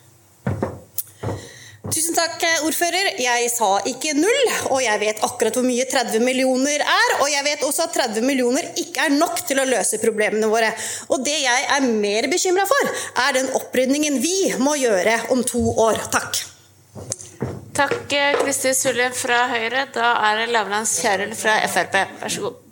Tusen 1.90 2.14
takk, 2.14 2.44
ordfører. 2.68 3.16
Jeg 3.18 3.48
sa 3.50 3.70
ikke 3.90 4.12
null, 4.14 4.52
og 4.70 4.78
jeg 4.84 5.00
vet 5.02 5.22
akkurat 5.26 5.56
hvor 5.58 5.66
mye 5.66 5.86
30 5.90 6.22
millioner 6.22 6.84
er. 6.84 7.14
Og 7.18 7.26
jeg 7.32 7.42
vet 7.48 7.64
også 7.66 7.88
at 7.88 7.96
30 7.98 8.26
millioner 8.26 8.68
ikke 8.78 9.08
er 9.08 9.16
nok 9.16 9.42
til 9.48 9.58
å 9.58 9.66
løse 9.66 9.98
problemene 10.02 10.50
våre. 10.52 10.70
Og 11.10 11.24
det 11.26 11.34
jeg 11.42 11.66
er 11.76 11.90
mer 11.90 12.30
bekymra 12.30 12.68
for, 12.70 12.94
er 13.26 13.36
den 13.40 13.50
opprydningen 13.58 14.20
vi 14.22 14.52
må 14.62 14.76
gjøre 14.78 15.18
om 15.34 15.42
to 15.42 15.64
år. 15.82 15.98
Takk. 16.14 16.44
Takk, 17.74 18.00
Kristi 18.38 18.74
Sulle 18.76 19.10
fra 19.16 19.46
Høyre. 19.50 19.88
Da 19.94 20.14
er 20.30 20.44
det 20.44 20.50
Lavlands 20.54 20.98
Kjerul 21.02 21.34
fra 21.38 21.58
Frp. 21.66 22.02
Vær 22.22 22.38
så 22.38 22.46
god. 22.46 22.69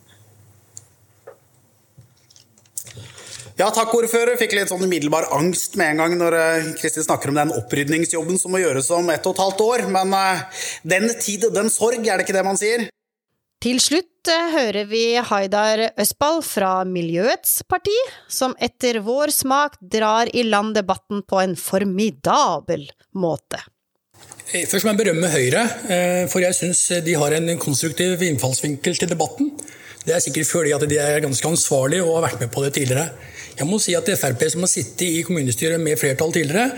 Ja, 3.59 3.73
takk, 3.75 3.91
ordfører. 3.91 4.37
Fikk 4.39 4.53
litt 4.55 4.71
sånn 4.71 4.85
umiddelbar 4.87 5.25
angst 5.35 5.73
med 5.79 5.91
en 5.91 6.03
gang 6.05 6.13
når 6.21 6.35
eh, 6.39 6.67
Kristin 6.79 7.03
snakker 7.03 7.33
om 7.33 7.41
den 7.41 7.51
opprydningsjobben 7.57 8.39
som 8.39 8.53
må 8.55 8.61
gjøres 8.63 8.87
om 8.95 9.11
ett 9.11 9.25
og 9.27 9.35
et 9.35 9.41
halvt 9.43 9.63
år. 9.65 9.83
Men 9.91 10.15
uh, 10.15 10.45
den 10.87 11.09
tid, 11.19 11.49
den 11.57 11.67
sorg, 11.75 11.99
er 12.07 12.21
det 12.21 12.29
ikke 12.29 12.37
det 12.37 12.45
man 12.47 12.61
sier? 12.61 12.85
Til 13.59 13.81
slutt 13.83 14.31
uh, 14.31 14.53
hører 14.55 14.87
vi 14.87 15.03
Haidar 15.19 15.83
Østball 15.99 16.39
fra 16.47 16.71
Miljøets 16.87 17.57
parti, 17.67 17.97
som 18.31 18.55
etter 18.63 19.01
vår 19.03 19.35
smak 19.35 19.75
drar 19.83 20.31
i 20.31 20.47
land 20.47 20.79
debatten 20.79 21.27
på 21.27 21.43
en 21.43 21.59
formidabel 21.59 22.87
måte. 23.19 23.59
Først 24.49 24.87
må 24.87 24.95
jeg 24.95 25.01
berømme 25.03 25.29
Høyre, 25.29 25.65
for 26.33 26.41
jeg 26.41 26.57
syns 26.57 26.81
de 27.05 27.17
har 27.21 27.35
en 27.37 27.51
konstruktiv 27.61 28.23
innfallsvinkel 28.25 28.97
til 28.97 29.11
debatten. 29.11 29.51
Det 30.09 30.15
er 30.17 30.23
sikkert 30.25 30.49
fordi 30.49 30.73
at 30.73 30.85
de 30.89 30.97
er 31.05 31.21
ganske 31.21 31.49
ansvarlige 31.49 32.05
og 32.05 32.15
har 32.17 32.31
vært 32.31 32.41
med 32.41 32.49
på 32.55 32.63
det 32.65 32.73
tidligere. 32.79 33.11
Jeg 33.59 33.67
må 33.67 33.79
si 33.83 33.93
at 33.99 34.07
Frp, 34.21 34.45
som 34.53 34.63
har 34.65 34.71
sittet 34.71 35.05
i 35.09 35.25
kommunestyret 35.27 35.81
med 35.83 35.99
flertall 35.99 36.33
tidligere, 36.33 36.71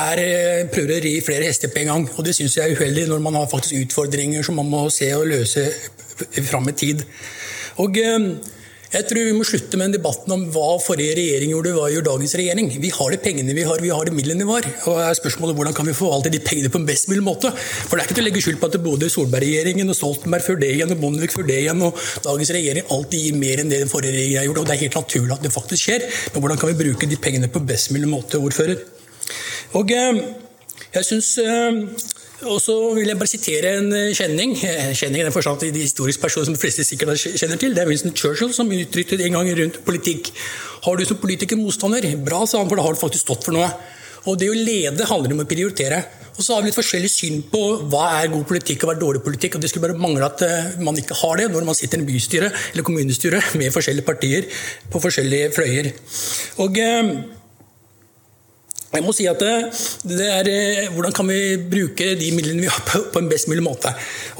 er, 0.00 0.22
eh, 0.22 0.62
prøver 0.72 0.96
å 0.96 1.02
ri 1.04 1.12
flere 1.20 1.44
hester 1.44 1.68
på 1.68 1.82
en 1.82 1.90
gang. 1.92 2.08
Og 2.16 2.24
det 2.24 2.34
syns 2.34 2.56
jeg 2.56 2.70
er 2.70 2.74
uheldig 2.74 3.06
når 3.10 3.20
man 3.20 3.34
har 3.34 3.50
faktisk 3.52 3.76
utfordringer 3.84 4.42
som 4.42 4.56
man 4.56 4.70
må 4.72 4.88
se 4.90 5.12
og 5.14 5.28
løse 5.28 5.66
fram 6.50 6.68
i 6.68 6.72
tid. 6.72 7.04
Og 7.84 7.98
eh, 8.00 8.18
Jeg 8.92 9.06
tror 9.08 9.24
vi 9.24 9.32
må 9.32 9.44
slutte 9.48 9.78
med 9.80 9.88
den 9.88 9.94
debatten 9.94 10.32
om 10.34 10.42
hva 10.52 10.74
forrige 10.84 11.14
regjering 11.16 11.54
gjorde, 11.54 11.70
hva 11.72 11.86
gjør 11.88 12.04
dagens 12.10 12.34
regjering. 12.36 12.66
Vi 12.82 12.90
har 12.92 13.14
de 13.14 13.18
pengene 13.24 13.54
vi 13.56 13.64
har, 13.64 13.80
vi 13.80 13.88
har 13.88 14.04
de 14.04 14.12
midlene 14.12 14.44
vi 14.44 14.52
har. 14.52 14.68
Og 14.90 14.98
er 15.00 15.16
spørsmålet 15.16 15.56
hvordan 15.56 15.76
kan 15.78 15.88
vi 15.88 15.94
forvalte 15.96 16.32
de 16.34 16.40
pengene 16.44 16.68
på 16.68 16.76
en 16.82 16.84
best 16.90 17.08
mulig 17.08 17.24
måte. 17.24 17.48
For 17.56 17.96
det 17.96 18.02
er 18.02 18.10
ikke 18.10 18.18
til 18.18 18.24
å 18.24 18.26
legge 18.26 18.42
skyld 18.44 18.60
på 18.60 18.68
at 18.68 18.76
både 18.84 19.08
Solberg-regjeringen 19.14 19.88
og 19.88 19.96
Stoltenberg 19.96 20.44
før 20.44 20.60
det 20.60 20.74
igjen 20.74 20.92
og 20.92 21.00
Bondevik 21.06 21.32
før 21.32 21.48
det 21.48 21.56
igjen 21.62 21.80
og 21.88 22.04
dagens 22.26 22.52
regjering 22.58 22.92
alltid 22.92 23.24
gir 23.24 23.40
mer 23.40 23.64
enn 23.64 23.72
det 23.72 23.80
den 23.86 23.92
forrige 23.94 24.12
regjeringen 24.12 24.42
har 24.42 24.50
gjort. 24.50 24.60
Og 24.60 24.68
det 24.68 24.76
er 24.76 24.84
helt 24.84 25.00
naturlig 25.00 25.36
at 25.38 25.48
det 25.48 25.56
faktisk 25.56 25.88
skjer. 25.88 26.08
Men 26.34 26.44
hvordan 26.44 26.60
kan 26.60 26.74
vi 26.74 26.80
bruke 26.84 27.08
de 27.08 27.22
pengene 27.28 27.52
på 27.54 27.64
best 27.72 27.94
mulig 27.96 28.12
måte, 28.12 28.42
ordfører? 28.44 28.84
Og 29.80 29.96
eh, 29.96 30.20
jeg 30.92 31.08
synes 31.08 31.32
eh, 31.40 31.80
og 32.48 32.58
så 32.62 32.74
vil 32.96 33.10
jeg 33.10 33.18
bare 33.18 33.30
sitere 33.30 33.72
en 33.78 33.92
eh, 33.96 34.12
kjenning. 34.16 34.54
Eh, 34.66 34.92
kjenning 34.98 35.24
den 35.26 35.34
forstand 35.34 35.62
til 35.62 35.72
de 35.74 35.84
historiske 35.84 36.22
personer 36.22 36.48
som 36.48 36.56
de 36.56 36.60
fleste 36.60 36.84
sikkert 36.86 37.20
kjenner 37.20 37.60
til. 37.60 37.74
Det 37.76 37.84
er 37.84 37.90
Winston 37.90 38.14
Churchill 38.16 38.54
som 38.54 38.70
uttrykte 38.72 39.18
en 39.22 39.38
gang 39.38 39.50
rundt 39.58 39.82
politikk. 39.86 40.32
Har 40.86 40.98
du 40.98 41.04
som 41.06 41.20
politiker 41.22 41.60
motstander? 41.60 42.08
Bra, 42.26 42.42
sa 42.46 42.62
han, 42.62 42.70
for 42.70 42.80
da 42.80 42.86
har 42.86 42.96
du 42.96 43.00
faktisk 43.00 43.26
stått 43.26 43.46
for 43.46 43.56
noe. 43.56 43.68
Og 44.30 44.38
det 44.38 44.50
å 44.50 44.56
lede 44.56 45.06
handler 45.10 45.34
om 45.34 45.42
å 45.44 45.48
prioritere. 45.50 46.02
Og 46.32 46.40
så 46.40 46.54
har 46.54 46.62
vi 46.62 46.70
litt 46.70 46.78
forskjellig 46.78 47.10
syn 47.12 47.42
på 47.52 47.60
hva 47.92 48.06
er 48.20 48.30
god 48.32 48.46
politikk 48.48 48.82
og 48.82 48.90
hva 48.90 48.96
er 48.96 49.02
dårlig 49.02 49.22
politikk. 49.26 49.58
og 49.58 49.62
Det 49.62 49.70
skulle 49.70 49.90
bare 49.90 50.00
mangle 50.00 50.26
at 50.26 50.42
eh, 50.46 50.80
man 50.82 50.98
ikke 50.98 51.18
har 51.20 51.42
det 51.42 51.50
når 51.52 51.68
man 51.68 51.78
sitter 51.78 52.00
i 52.00 52.02
en 52.02 52.08
bystyre 52.08 52.48
eller 52.72 52.86
kommunestyre 52.88 53.42
med 53.60 53.74
forskjellige 53.74 54.08
partier 54.08 54.48
på 54.90 55.02
forskjellige 55.02 55.52
fløyer. 55.58 55.92
Og 56.64 56.82
jeg 58.92 59.04
må 59.06 59.12
si 59.16 59.24
at 59.28 59.40
det, 59.40 59.52
det 60.04 60.26
er, 60.28 60.48
eh, 60.52 60.88
Hvordan 60.92 61.14
kan 61.16 61.28
vi 61.30 61.56
bruke 61.56 62.10
de 62.18 62.28
midlene 62.36 62.60
vi 62.66 62.68
har 62.68 62.82
på, 62.84 63.20
en 63.22 63.28
best 63.30 63.48
mulig 63.48 63.62
måte? 63.64 63.88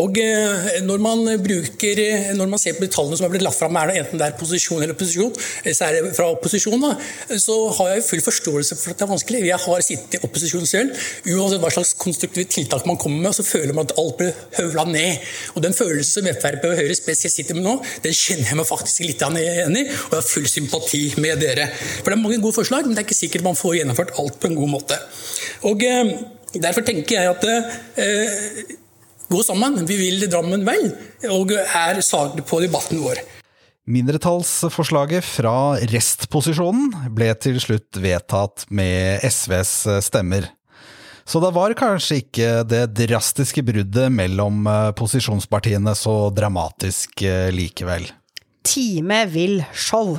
Og 0.04 0.18
eh, 0.20 0.82
Når 0.84 1.00
man, 1.00 1.22
bruker, 1.40 2.00
eh, 2.02 2.32
når 2.36 2.50
man 2.50 2.60
ser 2.60 2.76
på 2.76 2.84
de 2.84 2.90
tallene 2.92 3.16
som 3.16 3.26
er 3.26 3.32
blitt 3.32 3.46
lagt 3.46 3.56
fram, 3.56 3.78
enten 3.80 4.20
det 4.20 4.26
er 4.26 4.36
posisjon 4.36 4.82
eller 4.82 4.92
opposisjon, 4.92 5.32
så 5.72 5.86
er 5.86 5.96
det 5.96 6.12
fra 6.16 6.28
opposisjon, 6.34 6.82
da, 6.82 6.92
så 7.40 7.56
har 7.78 7.94
jeg 7.94 8.04
full 8.10 8.24
forståelse 8.26 8.76
for 8.76 8.92
at 8.92 9.00
det 9.00 9.06
er 9.06 9.10
vanskelig. 9.14 9.40
Jeg 9.48 9.60
har 9.64 9.86
sittet 9.86 10.18
i 10.18 10.20
opposisjon 10.26 10.68
selv. 10.68 11.00
Uansett 11.32 11.62
hva 11.62 11.72
slags 11.72 11.94
konstruktive 12.02 12.50
tiltak 12.52 12.84
man 12.88 13.00
kommer 13.00 13.24
med, 13.28 13.36
så 13.36 13.46
føler 13.46 13.72
man 13.76 13.88
at 13.88 13.96
alt 14.02 14.20
blir 14.20 14.36
høvla 14.58 14.84
ned. 14.90 15.32
Og 15.56 15.64
Den 15.64 15.76
følelsen 15.76 16.26
som 16.26 16.42
Frp 16.42 16.68
og 16.68 16.76
Høyre 16.76 16.98
spesielt 16.98 17.32
sitter 17.32 17.56
med 17.56 17.64
nå, 17.64 17.78
den 18.04 18.16
kjenner 18.16 18.52
jeg 18.52 18.60
meg 18.60 18.68
faktisk 18.68 19.06
litt 19.06 19.24
igjen 19.24 19.80
i, 19.80 19.86
og 19.88 20.16
jeg 20.16 20.20
har 20.20 20.28
full 20.28 20.48
sympati 20.50 21.02
med 21.24 21.40
dere. 21.40 21.70
For 21.72 22.12
Det 22.12 22.18
er 22.18 22.24
mange 22.26 22.40
gode 22.44 22.58
forslag, 22.60 22.84
men 22.84 22.96
det 22.96 23.04
er 23.04 23.08
ikke 23.08 23.20
sikkert 23.22 23.48
man 23.48 23.58
får 23.58 23.78
gjennomført 23.80 24.16
alt 24.20 24.41
på 24.42 24.50
en 24.50 24.58
god 24.58 24.72
måte. 24.76 24.98
Og 25.70 25.84
eh, 25.86 26.14
Derfor 26.52 26.84
tenker 26.84 27.16
jeg 27.16 27.30
at 27.30 27.44
eh, 27.48 28.72
gå 29.32 29.38
sammen. 29.40 29.78
Vi 29.88 29.96
vil 29.96 30.26
Drammen 30.28 30.66
vel, 30.66 30.90
og 31.32 31.54
er 31.56 32.02
saklig 32.04 32.44
på 32.44 32.60
debatten 32.60 33.00
vår. 33.00 33.22
Mindretallsforslaget 33.88 35.24
fra 35.26 35.54
restposisjonen 35.90 36.92
ble 37.16 37.32
til 37.40 37.56
slutt 37.62 37.98
vedtatt 38.04 38.66
med 38.68 39.24
SVs 39.24 39.72
stemmer. 40.04 40.50
Så 41.24 41.40
det 41.42 41.52
var 41.54 41.74
kanskje 41.78 42.20
ikke 42.22 42.50
det 42.66 42.82
drastiske 42.98 43.62
bruddet 43.66 44.12
mellom 44.12 44.66
eh, 44.66 44.90
posisjonspartiene 44.98 45.94
så 45.98 46.16
dramatisk 46.34 47.22
eh, 47.26 47.48
likevel. 47.54 48.08
Time 48.66 49.24
vil 49.30 49.62
show. 49.74 50.16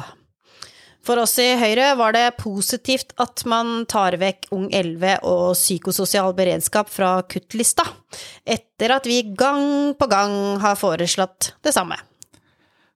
For 1.03 1.19
oss 1.19 1.35
i 1.43 1.49
Høyre 1.59 1.89
var 1.99 2.15
det 2.15 2.37
positivt 2.39 3.11
at 3.19 3.43
man 3.49 3.83
tar 3.91 4.15
vekk 4.21 4.47
Ung 4.55 4.69
11 4.71 5.17
og 5.27 5.51
psykososial 5.57 6.31
beredskap 6.37 6.87
fra 6.91 7.17
kuttlista, 7.27 7.83
etter 8.47 8.95
at 8.95 9.09
vi 9.09 9.19
gang 9.35 9.91
på 9.99 10.07
gang 10.07 10.61
har 10.63 10.79
foreslått 10.79 11.51
det 11.65 11.75
samme. 11.75 11.99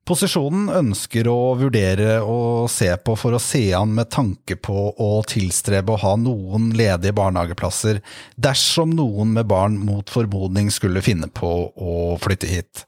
Posisjonen 0.08 0.70
ønsker 0.72 1.28
å 1.28 1.58
vurdere 1.60 2.22
og 2.24 2.70
se 2.72 2.88
på 2.96 3.17
for 3.20 3.36
å 3.36 3.43
se 3.43 3.65
an 3.76 3.91
med 3.98 4.08
tanke 4.08 4.56
på 4.56 4.86
å 5.04 5.10
tilstrebe 5.28 5.91
å 5.91 6.00
ha 6.00 6.13
noen 6.15 6.70
ledige 6.80 7.12
barnehageplasser 7.17 8.00
dersom 8.39 8.96
noen 8.96 9.36
med 9.36 9.50
barn 9.52 9.76
mot 9.84 10.08
formodning 10.08 10.72
skulle 10.72 11.04
finne 11.04 11.28
på 11.28 11.52
å 11.76 12.15
flytte 12.24 12.48
hit. 12.48 12.88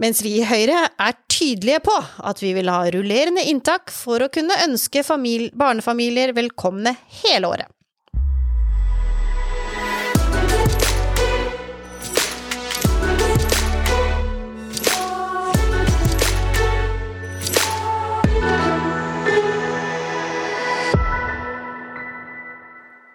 Mens 0.00 0.22
vi 0.24 0.38
i 0.40 0.46
Høyre 0.48 0.86
er 0.88 1.16
tydelige 1.40 1.80
på 1.88 1.96
at 2.28 2.42
vi 2.42 2.52
vil 2.56 2.68
ha 2.68 2.84
rullerende 2.92 3.44
inntak 3.48 3.92
for 3.94 4.20
å 4.20 4.30
kunne 4.32 4.60
ønske 4.66 5.04
barnefamilier 5.56 6.34
velkomne 6.36 6.94
hele 7.22 7.48
året. 7.48 7.70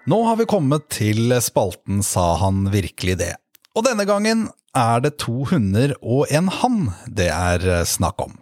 Nå 0.06 0.20
har 0.24 0.36
vi 0.38 0.46
kommet 0.46 0.86
til 0.94 1.34
spalten 1.42 2.04
Sa 2.06 2.36
han 2.38 2.68
virkelig 2.70 3.18
det? 3.24 3.34
Og 3.76 3.84
denne 3.84 4.06
gangen 4.08 4.48
er 4.76 5.02
det 5.04 5.18
to 5.24 5.46
hunder 5.52 5.96
og 6.02 6.32
en 6.32 6.52
hann 6.62 6.80
det 7.08 7.28
er 7.32 7.84
snakk 7.88 8.22
om. 8.24 8.38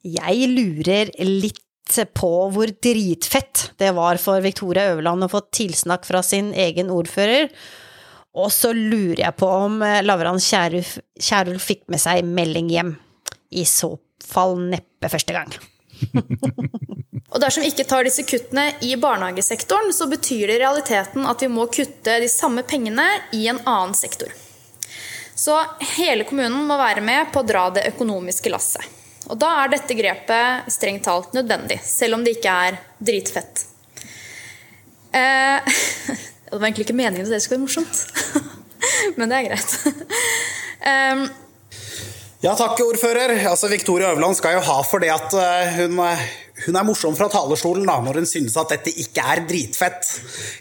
Jeg 0.00 0.48
lurer 0.48 1.12
litt 1.20 1.60
på 2.16 2.30
hvor 2.54 2.70
dritfett 2.82 3.72
det 3.80 3.90
var 3.96 4.20
for 4.22 4.40
Victoria 4.44 4.92
Øverland 4.92 5.26
å 5.26 5.30
få 5.32 5.42
tilsnakk 5.52 6.06
fra 6.06 6.22
sin 6.24 6.52
egen 6.54 6.92
ordfører. 6.94 7.50
Og 8.38 8.52
så 8.54 8.70
lurer 8.76 9.24
jeg 9.24 9.36
på 9.40 9.48
om 9.66 9.80
Lavran 10.06 10.38
Kierulf 10.40 11.66
fikk 11.66 11.88
med 11.90 12.00
seg 12.00 12.24
melding 12.24 12.70
hjem. 12.70 12.94
I 13.50 13.66
så 13.66 13.96
fall 14.22 14.54
neppe 14.70 15.10
første 15.10 15.34
gang. 15.34 15.50
Og 17.30 17.38
dersom 17.42 17.62
vi 17.62 17.70
ikke 17.70 17.86
tar 17.86 18.06
disse 18.06 18.24
kuttene 18.26 18.70
i 18.86 18.94
barnehagesektoren, 18.98 19.92
så 19.94 20.08
betyr 20.10 20.48
det 20.48 20.56
i 20.56 20.62
realiteten 20.62 21.26
at 21.30 21.42
vi 21.42 21.50
må 21.52 21.66
kutte 21.70 22.16
de 22.22 22.30
samme 22.30 22.64
pengene 22.66 23.06
i 23.36 23.44
en 23.50 23.60
annen 23.66 23.94
sektor. 23.98 24.30
Så 25.40 25.56
hele 25.96 26.26
kommunen 26.28 26.66
må 26.68 26.76
være 26.76 27.00
med 27.00 27.30
på 27.32 27.40
å 27.40 27.46
dra 27.48 27.62
det 27.72 27.86
økonomiske 27.94 28.50
lasset. 28.52 28.84
Og 29.30 29.38
da 29.40 29.48
er 29.62 29.70
dette 29.72 29.96
grepet 29.96 30.68
strengt 30.72 31.06
talt 31.06 31.32
nødvendig, 31.36 31.78
selv 31.86 32.18
om 32.18 32.24
det 32.26 32.34
ikke 32.36 32.56
er 32.66 32.76
dritfett. 32.98 33.62
Eh, 35.16 35.70
det 36.44 36.52
var 36.52 36.66
egentlig 36.66 36.90
ikke 36.90 36.98
meningen 36.98 37.24
at 37.24 37.32
det 37.32 37.40
skulle 37.40 37.56
være 37.56 37.68
morsomt, 37.70 38.02
men 39.16 39.32
det 39.32 39.38
er 39.38 39.48
greit. 39.48 39.78
Eh, 40.80 41.24
ja, 42.40 42.52
takk, 42.56 42.78
ordfører. 42.84 43.32
Altså, 43.48 43.68
Victoria 43.72 44.12
Øverland 44.12 44.36
skal 44.36 44.58
jo 44.58 44.62
ha 44.68 44.78
for 44.84 45.00
det 45.00 45.10
at 45.12 45.34
eh, 45.40 45.74
hun, 45.80 45.98
eh, 46.04 46.22
hun 46.66 46.76
er 46.76 46.86
morsom 46.86 47.16
fra 47.18 47.28
talerstolen 47.32 47.86
da, 47.88 47.98
når 48.04 48.20
hun 48.20 48.28
synes 48.28 48.56
at 48.60 48.74
dette 48.74 48.94
ikke 49.02 49.24
er 49.34 49.44
dritfett. 49.48 50.08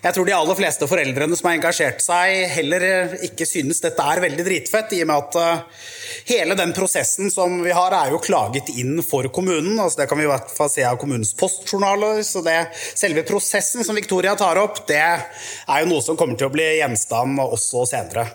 Jeg 0.03 0.15
tror 0.15 0.27
de 0.27 0.35
aller 0.37 0.59
fleste 0.59 0.89
foreldrene 0.89 1.37
som 1.37 1.49
har 1.49 1.59
engasjert 1.59 2.03
seg, 2.03 2.45
heller 2.55 2.85
eh, 2.87 3.17
ikke 3.29 3.47
synes 3.49 3.81
dette 3.83 4.05
er 4.05 4.23
veldig 4.23 4.47
dritfett, 4.47 4.97
i 4.97 5.03
og 5.05 5.11
med 5.11 5.29
at 5.39 5.77
hele 6.29 6.57
den 6.57 6.73
prosessen 6.75 7.31
som 7.33 7.59
vi 7.63 7.73
har, 7.75 7.93
er 7.95 8.13
jo 8.13 8.21
klaget 8.23 8.71
inn 8.75 8.99
for 9.05 9.29
kommunen. 9.33 9.79
altså 9.79 10.03
Det 10.03 10.09
kan 10.09 10.19
vi 10.19 10.27
i 10.27 10.31
hvert 10.31 10.51
fall 10.53 10.71
se 10.71 10.85
av 10.87 10.99
kommunens 11.01 11.33
postjournaler. 11.37 12.23
så 12.23 12.43
det, 12.45 12.59
Selve 12.99 13.23
prosessen 13.27 13.85
som 13.85 13.97
Victoria 13.97 14.35
tar 14.39 14.59
opp, 14.61 14.85
det 14.87 14.99
er 15.01 15.81
jo 15.83 15.89
noe 15.89 16.05
som 16.05 16.17
kommer 16.19 16.37
til 16.39 16.49
å 16.49 16.53
bli 16.53 16.67
gjenstand 16.79 17.39
også 17.43 17.87
senere. 17.89 18.29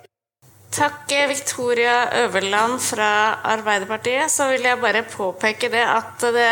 Takk, 0.75 1.13
Victoria 1.31 2.25
Øverland 2.25 2.81
fra 2.83 3.39
Arbeiderpartiet. 3.47 4.31
Så 4.31 4.49
vil 4.51 4.65
jeg 4.67 4.81
bare 4.83 5.05
påpeke 5.07 5.71
det 5.71 5.85
at 5.87 6.25
det, 6.35 6.49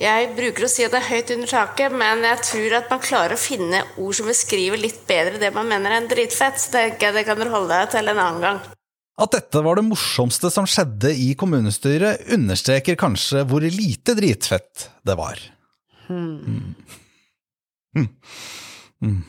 jeg 0.00 0.30
bruker 0.32 0.64
å 0.64 0.70
si 0.72 0.84
at 0.86 0.94
det 0.94 1.00
er 1.02 1.10
høyt 1.10 1.30
under 1.34 1.50
taket, 1.50 1.92
men 1.92 2.22
jeg 2.24 2.42
tror 2.48 2.76
at 2.78 2.92
man 2.92 3.02
klarer 3.04 3.36
å 3.36 3.40
finne 3.40 3.82
ord 4.00 4.16
som 4.16 4.30
beskriver 4.30 4.80
litt 4.80 5.02
bedre 5.08 5.40
det 5.42 5.50
man 5.52 5.68
mener 5.68 5.92
er 5.92 6.00
en 6.00 6.08
dritfett. 6.08 6.56
Så 6.60 6.72
tenker 6.72 7.10
jeg 7.10 7.18
det 7.18 7.26
kan 7.28 7.40
dere 7.40 7.52
holde 7.52 7.74
deg 7.74 7.92
til 7.92 8.08
en 8.08 8.22
annen 8.24 8.44
gang. 8.46 8.60
At 9.20 9.34
dette 9.36 9.60
var 9.60 9.76
det 9.76 9.84
morsomste 9.84 10.48
som 10.52 10.64
skjedde 10.68 11.12
i 11.12 11.34
kommunestyret, 11.36 12.24
understreker 12.32 12.96
kanskje 13.00 13.44
hvor 13.50 13.60
lite 13.60 14.16
dritfett 14.16 14.88
det 15.04 15.16
var. 15.20 15.36
Hmm. 16.08 16.72
Hmm. 17.92 18.08
Mm. 19.04 19.20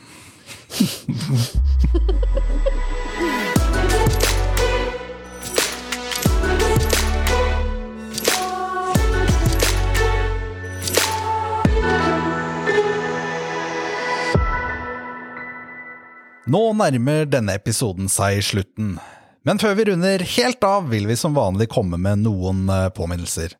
Nå 16.52 16.60
nærmer 16.76 17.24
denne 17.30 17.54
episoden 17.56 18.10
seg 18.12 18.42
slutten, 18.44 18.98
men 19.46 19.60
før 19.62 19.76
vi 19.78 19.84
runder 19.88 20.20
helt 20.34 20.64
av, 20.66 20.90
vil 20.90 21.06
vi 21.08 21.16
som 21.16 21.36
vanlig 21.36 21.68
komme 21.72 21.96
med 22.02 22.18
noen 22.26 22.68
eh, 22.68 22.88
påminnelser. 22.92 23.54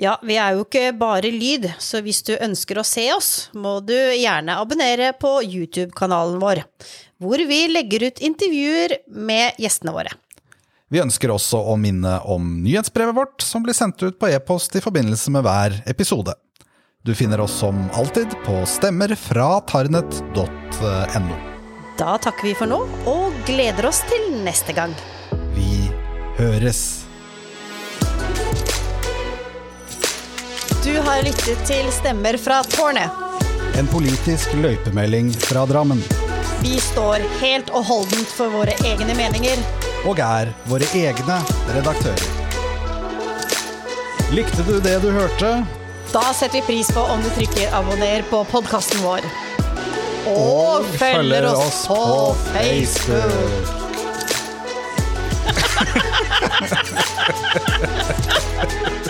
Ja, 0.00 0.20
vi 0.26 0.36
er 0.40 0.54
jo 0.56 0.62
ikke 0.66 0.92
bare 0.98 1.30
lyd, 1.32 1.72
så 1.78 2.00
hvis 2.04 2.22
du 2.26 2.32
ønsker 2.34 2.78
å 2.80 2.84
se 2.84 3.14
oss, 3.14 3.50
må 3.54 3.80
du 3.84 3.94
gjerne 3.94 4.56
abonnere 4.58 5.12
på 5.16 5.42
YouTube-kanalen 5.44 6.40
vår, 6.42 6.62
hvor 7.22 7.38
vi 7.48 7.68
legger 7.70 8.02
ut 8.08 8.20
intervjuer 8.20 8.96
med 9.06 9.52
gjestene 9.62 9.92
våre. 9.94 10.10
Vi 10.92 11.00
ønsker 11.02 11.30
også 11.32 11.58
å 11.62 11.76
minne 11.80 12.20
om 12.26 12.62
nyhetsbrevet 12.66 13.14
vårt, 13.16 13.42
som 13.44 13.62
blir 13.64 13.74
sendt 13.76 14.02
ut 14.02 14.18
på 14.18 14.28
e-post 14.34 14.76
i 14.76 14.84
forbindelse 14.84 15.30
med 15.36 15.42
hver 15.46 15.70
episode. 15.88 16.32
Du 17.06 17.14
finner 17.14 17.40
oss 17.40 17.52
som 17.62 17.90
alltid 17.94 18.28
på 18.44 18.66
stemmerfratarnet.no. 18.76 21.55
Da 21.96 22.18
takker 22.18 22.44
vi 22.44 22.54
for 22.54 22.68
nå, 22.68 22.76
og 23.08 23.36
gleder 23.48 23.86
oss 23.88 24.02
til 24.04 24.34
neste 24.44 24.74
gang. 24.76 24.92
Vi 25.56 25.88
høres. 26.36 26.80
Du 30.84 30.92
har 31.06 31.22
lyttet 31.24 31.62
til 31.66 31.88
Stemmer 31.96 32.36
fra 32.36 32.60
tårnet. 32.68 33.24
En 33.80 33.88
politisk 33.88 34.52
løypemelding 34.60 35.32
fra 35.48 35.64
Drammen. 35.68 36.02
Vi 36.60 36.76
står 36.80 37.24
helt 37.40 37.72
og 37.72 37.88
holdent 37.88 38.28
for 38.28 38.52
våre 38.52 38.76
egne 38.84 39.16
meninger. 39.16 39.64
Og 40.04 40.20
er 40.20 40.52
våre 40.68 40.86
egne 41.00 41.40
redaktører. 41.72 42.28
Likte 44.36 44.68
du 44.68 44.76
det 44.84 45.00
du 45.00 45.08
hørte? 45.16 45.56
Da 46.12 46.28
setter 46.36 46.60
vi 46.60 46.66
pris 46.68 46.92
på 46.92 47.00
om 47.00 47.24
du 47.24 47.32
trykker 47.40 47.72
abonner 47.80 48.24
på 48.28 48.44
podkasten 48.52 49.00
vår. 49.06 49.24
Og, 50.26 50.84
følger 50.98 51.48
oss 51.54 51.86
på 51.86 52.36
Facebook. 52.52 53.86